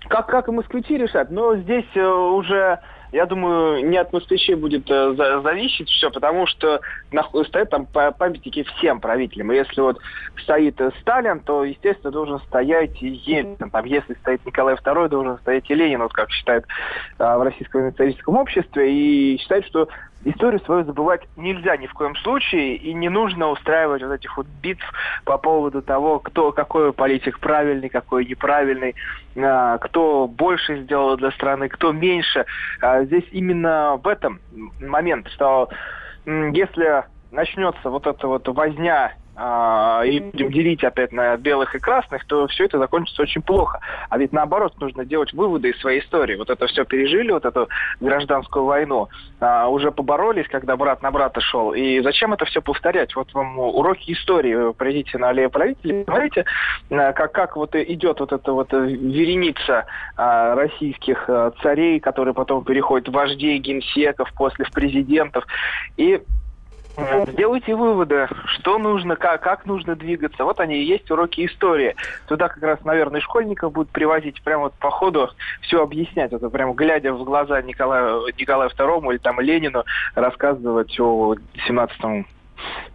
как, 0.08 0.28
как 0.28 0.48
и 0.48 0.52
москвичи 0.52 0.98
решат, 0.98 1.30
но 1.32 1.56
здесь 1.58 1.86
э, 1.96 2.06
уже, 2.08 2.80
я 3.12 3.26
думаю, 3.26 3.88
не 3.90 3.98
от 3.98 4.14
москвичей 4.14 4.56
будет 4.56 4.90
э, 4.90 5.14
за- 5.16 5.42
зависеть 5.42 5.90
все, 5.90 6.12
потому 6.12 6.46
что 6.46 6.82
стоят 7.48 7.70
там 7.70 7.86
па- 7.88 8.12
памятники 8.12 8.64
всем 8.64 9.00
правителям. 9.00 9.52
И 9.52 9.56
если 9.56 9.82
вот 9.82 10.00
стоит 10.38 10.80
э, 10.80 10.92
Сталин, 11.02 11.40
то, 11.40 11.64
естественно, 11.64 12.12
должен 12.12 12.40
стоять 12.42 13.02
и 13.02 13.08
Ельцин. 13.08 13.70
Там, 13.70 13.86
если 13.86 14.14
стоит 14.16 14.46
Николай 14.46 14.76
II, 14.76 15.08
должен 15.10 15.38
стоять 15.40 15.70
и 15.70 15.76
Ленин, 15.76 16.02
вот 16.02 16.14
как 16.14 16.30
считают 16.32 16.66
а, 17.18 17.38
в 17.38 17.44
Российском 17.44 17.90
историческом 17.90 18.38
обществе, 18.38 18.92
и 18.92 19.38
считают, 19.38 19.66
что 19.66 19.88
историю 20.26 20.60
свою 20.62 20.84
забывать 20.84 21.22
нельзя 21.38 21.78
ни 21.78 21.88
в 21.88 21.94
коем 21.94 22.16
случае, 22.18 22.76
и 22.76 22.94
не 22.94 23.10
нужно 23.10 23.50
устраивать 23.50 24.04
вот 24.04 24.14
этих 24.14 24.36
вот 24.38 24.48
битв 24.62 24.84
по 25.26 25.38
поводу 25.38 25.82
того, 25.82 26.20
кто, 26.20 26.52
какой 26.52 26.94
политик 26.94 27.40
правильный, 27.40 27.90
какой 27.90 28.26
неправильный, 28.26 28.96
а, 29.38 29.78
кто 29.78 30.28
больше 30.28 30.82
сделал 30.84 31.18
для 31.18 31.32
страны, 31.32 31.70
кто 31.70 31.92
меньше. 31.92 32.46
А, 32.82 33.04
Здесь 33.04 33.26
именно 33.32 34.00
в 34.02 34.08
этом 34.08 34.40
момент, 34.80 35.28
что 35.30 35.70
если 36.26 37.06
начнется 37.32 37.90
вот 37.90 38.08
эта 38.08 38.28
вот 38.28 38.48
возня 38.48 39.14
а, 39.42 40.04
и 40.04 40.20
будем 40.20 40.52
делить 40.52 40.84
опять 40.84 41.14
на 41.14 41.38
белых 41.38 41.74
и 41.74 41.80
красных, 41.80 42.26
то 42.26 42.48
все 42.48 42.66
это 42.66 42.78
закончится 42.78 43.22
очень 43.22 43.42
плохо. 43.42 43.80
А 44.10 44.18
ведь 44.18 44.34
наоборот, 44.34 44.74
нужно 44.82 45.06
делать 45.06 45.32
выводы 45.32 45.70
из 45.70 45.80
своей 45.80 46.02
истории. 46.02 46.36
Вот 46.36 46.50
это 46.50 46.68
все 46.68 46.84
пережили, 46.84 47.32
вот 47.32 47.46
эту 47.46 47.70
гражданскую 48.02 48.66
войну, 48.66 49.08
а, 49.40 49.70
уже 49.70 49.92
поборолись, 49.92 50.48
когда 50.50 50.76
брат 50.76 51.02
на 51.02 51.12
брата 51.12 51.40
шел. 51.40 51.74
И 51.74 52.02
зачем 52.02 52.34
это 52.34 52.44
все 52.44 52.62
повторять? 52.62 53.16
Вот 53.16 53.34
вам 53.34 53.60
уроки 53.60 54.12
истории. 54.12 54.56
Вы 54.56 54.74
придите 54.74 55.18
на 55.18 55.30
аллею 55.30 55.50
правителей, 55.50 56.04
посмотрите, 56.04 56.44
а, 56.92 57.14
как, 57.14 57.32
как 57.32 57.56
вот 57.56 57.76
идет 57.76 58.20
вот 58.20 58.34
эта 58.34 58.52
вот 58.52 58.74
вереница 58.74 59.86
а, 60.18 60.54
российских 60.56 61.30
а, 61.30 61.52
царей, 61.62 62.02
которые 62.02 62.34
потом 62.34 62.66
переходят 62.66 63.08
в 63.08 63.14
вождей, 63.14 63.58
генсеков, 63.60 64.34
после 64.34 64.66
в 64.66 64.72
президентов. 64.72 65.46
И 65.96 66.22
Сделайте 67.32 67.76
выводы, 67.76 68.28
что 68.46 68.78
нужно, 68.78 69.16
как, 69.16 69.42
как 69.42 69.66
нужно 69.66 69.96
двигаться. 69.96 70.44
Вот 70.44 70.60
они 70.60 70.78
и 70.78 70.86
есть 70.86 71.10
уроки 71.12 71.46
истории. 71.46 71.96
Туда 72.28 72.50
как 72.50 72.62
раз, 72.64 72.84
наверное, 72.84 73.22
школьников 73.22 73.74
будут 73.74 73.90
привозить 73.92 74.42
прямо 74.44 74.64
вот 74.64 74.74
по 74.76 74.90
ходу 74.90 75.30
все 75.62 75.82
объяснять. 75.82 76.34
Это 76.34 76.50
прямо 76.50 76.74
глядя 76.74 77.14
в 77.14 77.24
глаза 77.24 77.62
Николаю, 77.62 78.26
Николаю 78.38 78.70
II 78.70 79.12
или 79.12 79.18
там 79.18 79.40
Ленину 79.40 79.84
рассказывать 80.16 81.00
о 81.00 81.36
17 81.68 82.26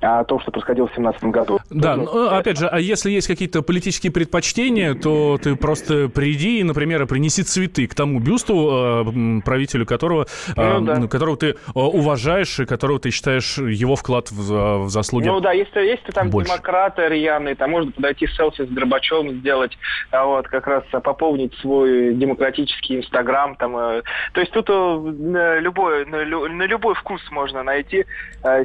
о 0.00 0.24
том, 0.24 0.40
что 0.40 0.50
происходило 0.50 0.86
в 0.88 0.94
17 0.94 1.24
году. 1.24 1.58
Да, 1.70 1.96
Тоже 1.96 2.10
ну, 2.12 2.28
опять 2.28 2.58
же, 2.58 2.68
а 2.68 2.78
если 2.78 3.10
есть 3.10 3.26
какие-то 3.26 3.62
политические 3.62 4.12
предпочтения, 4.12 4.94
то 4.94 5.38
ты 5.42 5.56
просто 5.56 6.08
приди 6.08 6.60
и, 6.60 6.62
например, 6.62 7.06
принеси 7.06 7.42
цветы 7.42 7.86
к 7.86 7.94
тому 7.94 8.20
бюсту, 8.20 9.04
э, 9.06 9.40
правителю 9.44 9.86
которого, 9.86 10.26
э, 10.56 10.78
Ну, 10.78 10.84
да. 10.84 11.06
которого 11.08 11.36
ты 11.36 11.46
э, 11.48 11.54
уважаешь 11.74 12.58
и 12.60 12.66
которого 12.66 12.98
ты 13.00 13.10
считаешь 13.10 13.58
его 13.58 13.96
вклад 13.96 14.30
в, 14.30 14.84
в 14.84 14.88
заслуги. 14.90 15.28
Ну 15.28 15.40
да, 15.40 15.52
если, 15.52 15.80
если 15.80 16.10
там 16.12 16.30
больше. 16.30 16.50
демократы 16.50 17.08
рьяные, 17.08 17.54
там 17.54 17.70
можно 17.70 17.92
подойти 17.92 18.26
селфи 18.26 18.64
с 18.66 18.68
Горбачевым 18.68 19.30
сделать, 19.40 19.76
а 20.10 20.24
вот 20.26 20.48
как 20.48 20.66
раз 20.66 20.84
пополнить 21.02 21.54
свой 21.60 22.14
демократический 22.14 22.98
инстаграм. 22.98 23.56
Там, 23.56 23.72
то 23.72 24.40
есть 24.40 24.52
тут 24.52 24.68
на 24.68 25.58
любой, 25.58 26.04
на, 26.06 26.24
лю- 26.24 26.48
на 26.48 26.64
любой 26.64 26.94
вкус 26.94 27.20
можно 27.30 27.62
найти 27.62 28.04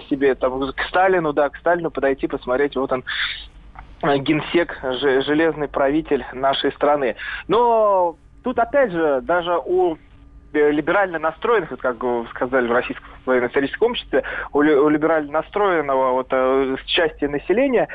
себе 0.09 0.35
там 0.35 0.59
Сталину, 0.89 1.33
да, 1.33 1.49
к 1.49 1.57
Сталину 1.57 1.91
подойти, 1.91 2.27
посмотреть, 2.27 2.75
вот 2.75 2.91
он 2.91 3.03
э, 4.03 4.17
генсек, 4.17 4.77
же- 4.83 5.21
железный 5.21 5.67
правитель 5.67 6.25
нашей 6.33 6.71
страны. 6.73 7.15
Но 7.47 8.15
тут 8.43 8.59
опять 8.59 8.91
же, 8.91 9.21
даже 9.21 9.57
у 9.57 9.97
э, 10.53 10.71
либерально 10.71 11.19
настроенных, 11.19 11.71
вот 11.71 11.81
как 11.81 11.97
сказали 12.31 12.67
в 12.67 12.71
российском 12.71 13.07
военно-историческом 13.25 13.91
обществе, 13.91 14.23
у, 14.51 14.59
у 14.59 14.89
либерально 14.89 15.31
настроенного 15.31 16.11
вот, 16.11 16.27
э, 16.31 16.75
части 16.85 17.25
населения, 17.25 17.87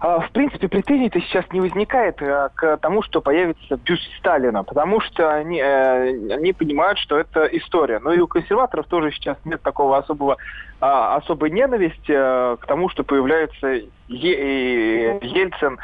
в 0.00 0.28
принципе, 0.32 0.66
претензий-то 0.68 1.20
сейчас 1.20 1.44
не 1.52 1.60
возникает 1.60 2.16
к 2.16 2.76
тому, 2.78 3.02
что 3.02 3.20
появится 3.20 3.76
бюст 3.76 4.02
Сталина, 4.18 4.64
потому 4.64 5.00
что 5.00 5.32
они, 5.32 5.60
они 5.60 6.52
понимают, 6.52 6.98
что 6.98 7.18
это 7.18 7.44
история. 7.44 8.00
Но 8.00 8.12
и 8.12 8.18
у 8.18 8.26
консерваторов 8.26 8.88
тоже 8.88 9.12
сейчас 9.12 9.36
нет 9.44 9.62
такого 9.62 9.96
особого 9.96 10.38
а, 10.84 11.14
особой 11.16 11.50
ненависти 11.50 12.10
э, 12.12 12.56
к 12.60 12.66
тому, 12.66 12.88
что 12.88 13.04
появляется 13.04 13.82
Е- 14.08 15.18
Ельцин 15.22 15.78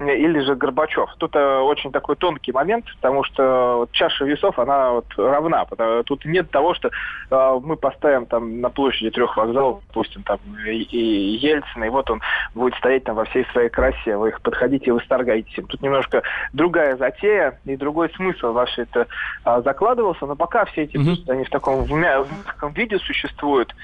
или 0.00 0.38
же 0.40 0.54
Горбачев. 0.54 1.10
Тут 1.18 1.34
э, 1.34 1.58
очень 1.58 1.90
такой 1.90 2.14
тонкий 2.14 2.52
момент, 2.52 2.84
потому 2.96 3.24
что 3.24 3.78
вот 3.78 3.90
чаша 3.92 4.24
весов, 4.24 4.56
она 4.60 4.92
вот 4.92 5.06
равна. 5.16 5.64
Потому- 5.64 6.04
Тут 6.04 6.24
нет 6.24 6.50
того, 6.52 6.72
что 6.74 6.88
э, 7.30 7.58
мы 7.64 7.76
поставим 7.76 8.26
там 8.26 8.60
на 8.60 8.70
площади 8.70 9.10
трех 9.10 9.36
вокзалов, 9.36 9.80
допустим, 9.88 10.22
там 10.22 10.38
и, 10.66 10.82
и 10.82 11.36
Ельцина, 11.36 11.84
и 11.84 11.88
вот 11.90 12.08
он 12.10 12.22
будет 12.54 12.74
стоять 12.76 13.02
там 13.04 13.16
во 13.16 13.24
всей 13.24 13.44
своей 13.46 13.68
красе, 13.70 14.16
вы 14.16 14.28
их 14.28 14.40
подходите 14.40 14.86
и 14.86 14.90
восторгаетесь. 14.92 15.58
им. 15.58 15.66
Тут 15.66 15.82
немножко 15.82 16.22
другая 16.52 16.96
затея 16.96 17.58
и 17.64 17.76
другой 17.76 18.08
смысл 18.10 18.56
все 18.66 18.82
это 18.82 19.08
а, 19.42 19.62
закладывался, 19.62 20.26
но 20.26 20.36
пока 20.36 20.64
все 20.66 20.82
эти 20.84 20.96
бюсты, 20.96 21.32
они 21.32 21.44
в 21.44 21.50
таком 21.50 21.82
в 21.84 21.92
мягком 21.92 22.72
виде 22.72 22.98
существуют, 22.98 23.74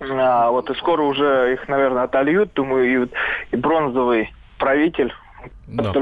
а, 0.00 0.50
вот 0.50 0.70
и 0.70 0.74
скоро 0.74 1.02
уже 1.02 1.54
их, 1.54 1.68
наверное, 1.68 2.04
отольют, 2.04 2.52
думаю, 2.54 3.04
и, 3.04 3.08
и 3.52 3.56
бронзовый 3.56 4.32
правитель 4.58 5.12
Да. 5.68 5.92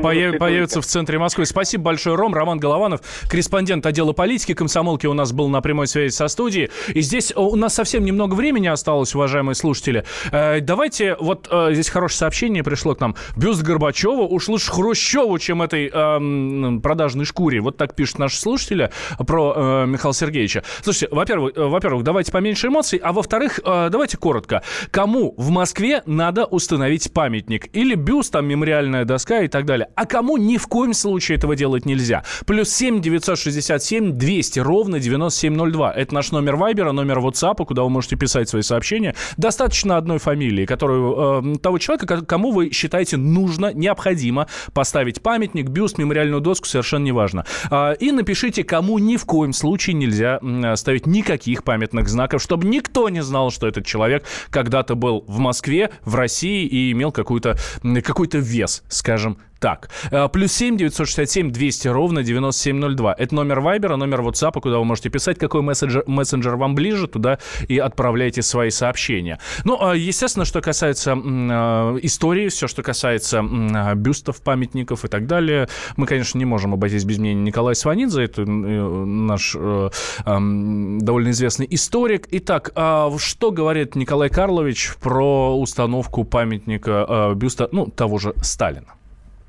Появ, 0.00 0.38
появится 0.38 0.80
в 0.80 0.86
центре 0.86 1.18
Москвы. 1.18 1.44
Спасибо 1.44 1.84
большое, 1.84 2.16
Ром. 2.16 2.34
Роман 2.34 2.58
Голованов, 2.58 3.00
корреспондент 3.28 3.84
отдела 3.84 4.12
политики 4.12 4.54
комсомолки 4.54 5.06
у 5.06 5.12
нас 5.12 5.32
был 5.32 5.48
на 5.48 5.60
прямой 5.60 5.86
связи 5.86 6.12
со 6.12 6.28
студией. 6.28 6.70
И 6.88 7.00
здесь 7.00 7.32
у 7.36 7.54
нас 7.56 7.74
совсем 7.74 8.04
немного 8.04 8.34
времени 8.34 8.66
осталось, 8.66 9.14
уважаемые 9.14 9.54
слушатели. 9.54 10.04
Э, 10.32 10.60
давайте, 10.60 11.16
вот 11.20 11.48
э, 11.50 11.70
здесь 11.72 11.90
хорошее 11.90 12.18
сообщение 12.18 12.64
пришло 12.64 12.94
к 12.94 13.00
нам. 13.00 13.14
Бюст 13.36 13.62
Горбачева 13.62 14.22
уж 14.22 14.48
лучше 14.48 14.70
Хрущеву, 14.70 15.38
чем 15.38 15.62
этой 15.62 15.90
э, 15.92 16.80
продажной 16.80 17.26
шкуре. 17.26 17.60
Вот 17.60 17.76
так 17.76 17.94
пишут 17.94 18.18
наши 18.18 18.38
слушатели 18.38 18.90
про 19.18 19.52
э, 19.54 19.86
Михаила 19.86 20.14
Сергеевича. 20.14 20.62
Слушайте, 20.82 21.14
во-первых, 21.14 21.52
э, 21.56 21.62
во-первых, 21.62 22.04
давайте 22.04 22.32
поменьше 22.32 22.68
эмоций, 22.68 22.98
а 23.02 23.12
во-вторых, 23.12 23.60
э, 23.64 23.88
давайте 23.90 24.16
коротко. 24.16 24.62
Кому 24.90 25.34
в 25.36 25.50
Москве 25.50 26.02
надо 26.06 26.46
установить 26.46 27.12
памятник? 27.12 27.68
Или 27.74 27.94
бюст, 27.94 28.32
там, 28.32 28.46
мемориальная 28.46 29.04
доска 29.10 29.40
и 29.40 29.48
так 29.48 29.66
далее. 29.66 29.88
А 29.96 30.06
кому 30.06 30.36
ни 30.36 30.56
в 30.56 30.66
коем 30.68 30.94
случае 30.94 31.36
этого 31.36 31.56
делать 31.56 31.84
нельзя? 31.84 32.22
Плюс 32.46 32.70
7 32.70 33.00
967 33.00 34.12
200 34.12 34.60
ровно 34.60 35.00
9702. 35.00 35.92
Это 35.92 36.14
наш 36.14 36.30
номер 36.30 36.56
Вайбера, 36.56 36.92
номер 36.92 37.18
WhatsApp, 37.18 37.64
куда 37.66 37.82
вы 37.82 37.90
можете 37.90 38.16
писать 38.16 38.48
свои 38.48 38.62
сообщения. 38.62 39.14
Достаточно 39.36 39.96
одной 39.96 40.18
фамилии, 40.18 40.64
которую, 40.64 41.54
э, 41.54 41.58
того 41.58 41.78
человека, 41.78 42.24
кому 42.24 42.52
вы 42.52 42.70
считаете 42.70 43.16
нужно, 43.16 43.72
необходимо 43.74 44.46
поставить 44.72 45.20
памятник, 45.20 45.68
бюст, 45.68 45.98
мемориальную 45.98 46.40
доску, 46.40 46.66
совершенно 46.66 47.04
неважно. 47.04 47.44
Э, 47.70 47.96
и 47.98 48.12
напишите, 48.12 48.62
кому 48.62 48.98
ни 48.98 49.16
в 49.16 49.24
коем 49.24 49.52
случае 49.52 49.94
нельзя 49.94 50.38
э, 50.40 50.76
ставить 50.76 51.06
никаких 51.06 51.64
памятных 51.64 52.08
знаков, 52.08 52.42
чтобы 52.42 52.68
никто 52.68 53.08
не 53.08 53.22
знал, 53.22 53.50
что 53.50 53.66
этот 53.66 53.84
человек 53.84 54.24
когда-то 54.50 54.94
был 54.94 55.24
в 55.26 55.38
Москве, 55.38 55.90
в 56.04 56.14
России 56.14 56.64
и 56.64 56.92
имел 56.92 57.10
какой-то 57.10 57.56
какой-то 58.04 58.38
вес, 58.38 58.82
скажем 59.00 59.38
так. 59.60 59.90
Э, 60.10 60.28
плюс 60.28 60.52
7 60.52 60.76
967 60.76 61.52
200 61.52 61.88
ровно 61.88 62.22
9702. 62.22 63.14
Это 63.18 63.34
номер 63.34 63.60
Вайбера, 63.60 63.96
номер 63.96 64.22
WhatsApp, 64.22 64.60
куда 64.60 64.78
вы 64.78 64.84
можете 64.84 65.10
писать, 65.10 65.38
какой 65.38 65.62
мессенджер, 65.62 66.02
мессенджер 66.06 66.56
вам 66.56 66.74
ближе, 66.74 67.06
туда 67.06 67.38
и 67.68 67.78
отправляйте 67.78 68.42
свои 68.42 68.70
сообщения. 68.70 69.38
Ну, 69.64 69.78
а, 69.80 69.94
естественно, 69.94 70.44
что 70.44 70.60
касается 70.60 71.12
э, 71.12 71.98
истории, 72.02 72.48
все, 72.48 72.66
что 72.66 72.82
касается 72.82 73.42
бюстов, 73.94 74.42
памятников 74.42 75.04
и 75.04 75.08
так 75.08 75.26
далее, 75.26 75.68
мы, 75.96 76.06
конечно, 76.06 76.38
не 76.38 76.44
можем 76.44 76.74
обойтись 76.74 77.04
без 77.04 77.18
мнения 77.18 77.42
Николая 77.42 77.74
Сванидзе, 77.74 78.22
это 78.22 78.42
э, 78.42 78.44
наш 78.44 79.54
э, 79.58 79.90
э, 80.24 80.38
довольно 81.00 81.30
известный 81.30 81.66
историк. 81.70 82.26
Итак, 82.30 82.72
э, 82.74 83.10
что 83.18 83.50
говорит 83.50 83.94
Николай 83.94 84.30
Карлович 84.30 84.94
про 85.00 85.56
установку 85.58 86.24
памятника 86.24 87.06
э, 87.08 87.34
бюста, 87.34 87.68
ну, 87.72 87.86
того 87.86 88.18
же 88.18 88.34
Сталина? 88.42 88.94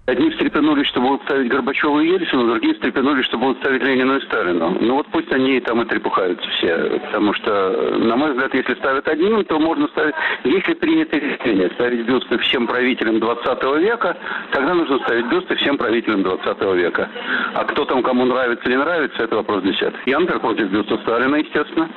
Одни 0.08 0.32
встрепенулись, 0.32 0.88
что 0.88 1.00
будут 1.00 1.22
ставить 1.24 1.48
Горбачева 1.50 2.00
и 2.00 2.08
Ельцину, 2.08 2.48
другие 2.48 2.74
встрепенулись, 2.74 3.24
что 3.26 3.38
будут 3.38 3.60
ставить 3.60 3.84
Ленина 3.84 4.14
и 4.14 4.22
Сталину. 4.26 4.76
Ну 4.82 4.96
вот 4.96 5.06
пусть 5.12 5.32
они 5.32 5.60
там 5.60 5.80
и 5.84 5.86
трепухаются 5.86 6.50
все. 6.50 7.00
Потому 7.06 7.34
что, 7.36 7.98
на 8.00 8.16
мой 8.16 8.32
взгляд, 8.32 8.52
если 8.56 8.74
ставят 8.76 9.08
одним, 9.08 9.46
то 9.46 9.60
можно 9.60 9.88
ставить... 9.90 10.16
Если 10.44 10.74
принято 10.74 11.18
решение 11.18 11.70
ставить 11.76 12.08
бюсты 12.08 12.40
всем 12.40 12.66
правителям 12.66 13.20
20 13.20 13.64
века, 13.80 14.18
тогда 14.52 14.74
нужно 14.74 14.98
ставить 15.00 15.28
бюсты 15.28 15.56
всем 15.58 15.78
правителям 15.78 16.24
20 16.24 16.62
века. 16.76 17.08
А 17.54 17.64
кто 17.66 17.86
там 17.86 18.02
кому 18.02 18.26
нравится 18.26 18.66
или 18.66 18.72
не 18.74 18.80
нравится, 18.80 19.22
это 19.22 19.36
вопрос 19.36 19.62
десятый. 19.62 20.00
Я, 20.08 20.20
например, 20.20 20.42
против 20.42 20.72
бюста 20.72 20.98
Сталина, 21.04 21.36
естественно. 21.36 21.88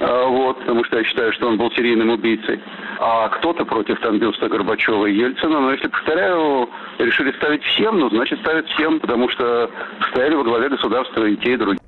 А, 0.00 0.26
вот, 0.26 0.60
потому 0.60 0.82
что 0.84 0.96
я 0.96 1.04
считаю, 1.04 1.30
что 1.34 1.46
он 1.46 1.58
был 1.58 1.70
серийным 1.72 2.08
убийцей. 2.08 2.58
А 3.02 3.30
кто-то 3.30 3.64
против 3.64 3.98
там 4.00 4.18
Горбачева 4.50 5.06
и 5.06 5.14
Ельцина. 5.14 5.58
Но 5.58 5.72
если, 5.72 5.88
повторяю, 5.88 6.68
решили 6.98 7.32
ставить 7.32 7.62
всем, 7.62 7.98
ну, 7.98 8.10
значит, 8.10 8.38
ставят 8.40 8.66
всем, 8.68 9.00
потому 9.00 9.30
что 9.30 9.70
стояли 10.10 10.34
во 10.34 10.44
главе 10.44 10.68
государства 10.68 11.24
и 11.24 11.34
те, 11.36 11.54
и 11.54 11.56
другие. 11.56 11.79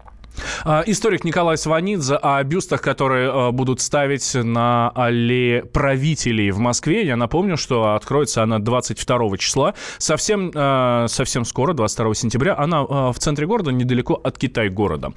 А, 0.65 0.83
историк 0.87 1.25
Николай 1.25 1.57
Сванидзе 1.57 2.17
о 2.17 2.43
бюстах, 2.45 2.83
которые 2.83 3.31
а, 3.31 3.53
будут 3.53 3.81
ставить 3.81 4.35
на 4.35 4.91
аллее 4.91 5.65
правителей 5.65 6.51
в 6.51 6.59
Москве. 6.59 7.07
Я 7.07 7.17
напомню, 7.17 7.57
что 7.57 7.95
откроется 7.95 8.43
она 8.43 8.59
22 8.59 9.37
числа. 9.39 9.75
Совсем, 9.99 10.51
а, 10.55 11.07
совсем 11.09 11.45
скоро, 11.45 11.73
22 11.75 12.15
сентября, 12.15 12.57
она 12.57 12.83
в 12.83 13.15
центре 13.19 13.47
города, 13.47 13.71
недалеко 13.71 14.15
от 14.15 14.39
Китай-города. 14.39 15.13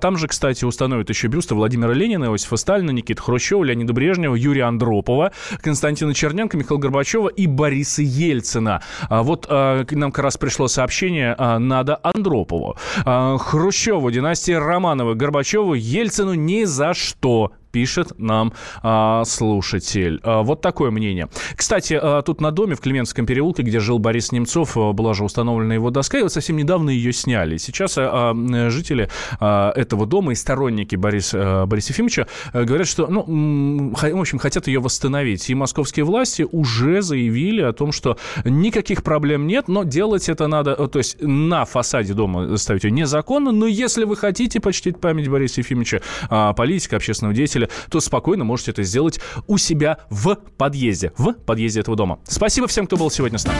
Там 0.00 0.16
же, 0.16 0.28
кстати, 0.28 0.64
установят 0.64 1.08
еще 1.08 1.28
бюсты 1.28 1.54
Владимира 1.54 1.92
Ленина, 1.92 2.26
Иосифа 2.26 2.56
Сталина, 2.56 2.90
Никиты 2.90 3.22
Хрущева, 3.22 3.64
Леонида 3.64 3.92
Брежнева, 3.92 4.34
Юрия 4.34 4.64
Андропова, 4.64 5.32
Константина 5.60 6.14
Черненко, 6.14 6.56
Михаила 6.56 6.80
Горбачева 6.80 7.28
и 7.28 7.46
Бориса 7.46 8.02
Ельцина. 8.02 8.82
Вот 9.10 9.48
нам 9.48 10.12
как 10.12 10.24
раз 10.24 10.36
пришло 10.36 10.68
сообщение, 10.68 11.36
надо 11.58 11.98
Андропову. 12.02 12.76
Хрущеву, 13.04 14.10
династия 14.10 14.58
Романовой, 14.72 15.14
Горбачеву, 15.14 15.74
Ельцину 15.74 16.34
ни 16.34 16.64
за 16.64 16.94
что 16.94 17.52
пишет 17.72 18.12
нам 18.18 18.52
а, 18.82 19.24
слушатель. 19.24 20.20
А, 20.22 20.42
вот 20.42 20.60
такое 20.60 20.90
мнение. 20.90 21.28
Кстати, 21.56 21.98
а, 22.00 22.22
тут 22.22 22.40
на 22.40 22.50
доме 22.50 22.74
в 22.74 22.80
Клеменском 22.80 23.26
переулке, 23.26 23.62
где 23.62 23.80
жил 23.80 23.98
Борис 23.98 24.30
Немцов, 24.30 24.76
а, 24.76 24.92
была 24.92 25.14
же 25.14 25.24
установлена 25.24 25.74
его 25.74 25.90
доска, 25.90 26.18
и 26.18 26.22
вот 26.22 26.32
совсем 26.32 26.56
недавно 26.56 26.90
ее 26.90 27.12
сняли. 27.12 27.56
Сейчас 27.56 27.96
а, 27.98 28.32
а, 28.32 28.70
жители 28.70 29.08
а, 29.40 29.72
этого 29.74 30.06
дома 30.06 30.32
и 30.32 30.34
сторонники 30.34 30.96
Борис, 30.96 31.32
а, 31.34 31.66
Бориса 31.66 31.92
Ефимовича 31.92 32.26
а, 32.52 32.64
говорят, 32.64 32.86
что, 32.86 33.06
ну, 33.06 33.92
в 33.92 34.20
общем, 34.20 34.38
хотят 34.38 34.66
ее 34.66 34.80
восстановить. 34.80 35.48
И 35.50 35.54
московские 35.54 36.04
власти 36.04 36.46
уже 36.50 37.02
заявили 37.02 37.62
о 37.62 37.72
том, 37.72 37.92
что 37.92 38.18
никаких 38.44 39.02
проблем 39.02 39.46
нет, 39.46 39.68
но 39.68 39.84
делать 39.84 40.28
это 40.28 40.46
надо, 40.46 40.76
то 40.88 40.98
есть 40.98 41.16
на 41.20 41.64
фасаде 41.64 42.12
дома 42.14 42.56
ставить 42.56 42.84
ее 42.84 42.90
незаконно, 42.90 43.52
но 43.52 43.66
если 43.66 44.04
вы 44.04 44.16
хотите 44.16 44.60
почтить 44.60 45.00
память 45.00 45.28
Бориса 45.28 45.60
Ефимовича, 45.60 46.02
а, 46.28 46.52
политика, 46.52 46.96
общественного 46.96 47.34
деятеля, 47.34 47.61
автомобиля, 47.62 47.68
то 47.90 48.00
спокойно 48.00 48.44
можете 48.44 48.72
это 48.72 48.82
сделать 48.82 49.20
у 49.46 49.58
себя 49.58 49.98
в 50.10 50.34
подъезде, 50.34 51.12
в 51.16 51.32
подъезде 51.32 51.80
этого 51.80 51.96
дома. 51.96 52.18
Спасибо 52.24 52.66
всем, 52.66 52.86
кто 52.86 52.96
был 52.96 53.10
сегодня 53.10 53.38
с 53.38 53.44
нами. 53.44 53.58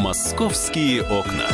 Московские 0.00 1.02
окна. 1.02 1.46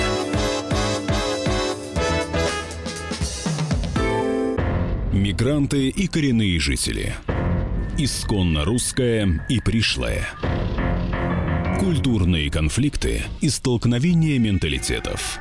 Мигранты 5.12 5.88
и 5.88 6.06
коренные 6.06 6.58
жители. 6.58 7.14
Исконно 7.96 8.64
русская 8.64 9.44
и 9.48 9.60
пришлая. 9.60 10.26
Культурные 11.78 12.50
конфликты 12.50 13.22
и 13.40 13.48
столкновения 13.48 14.38
менталитетов. 14.38 15.40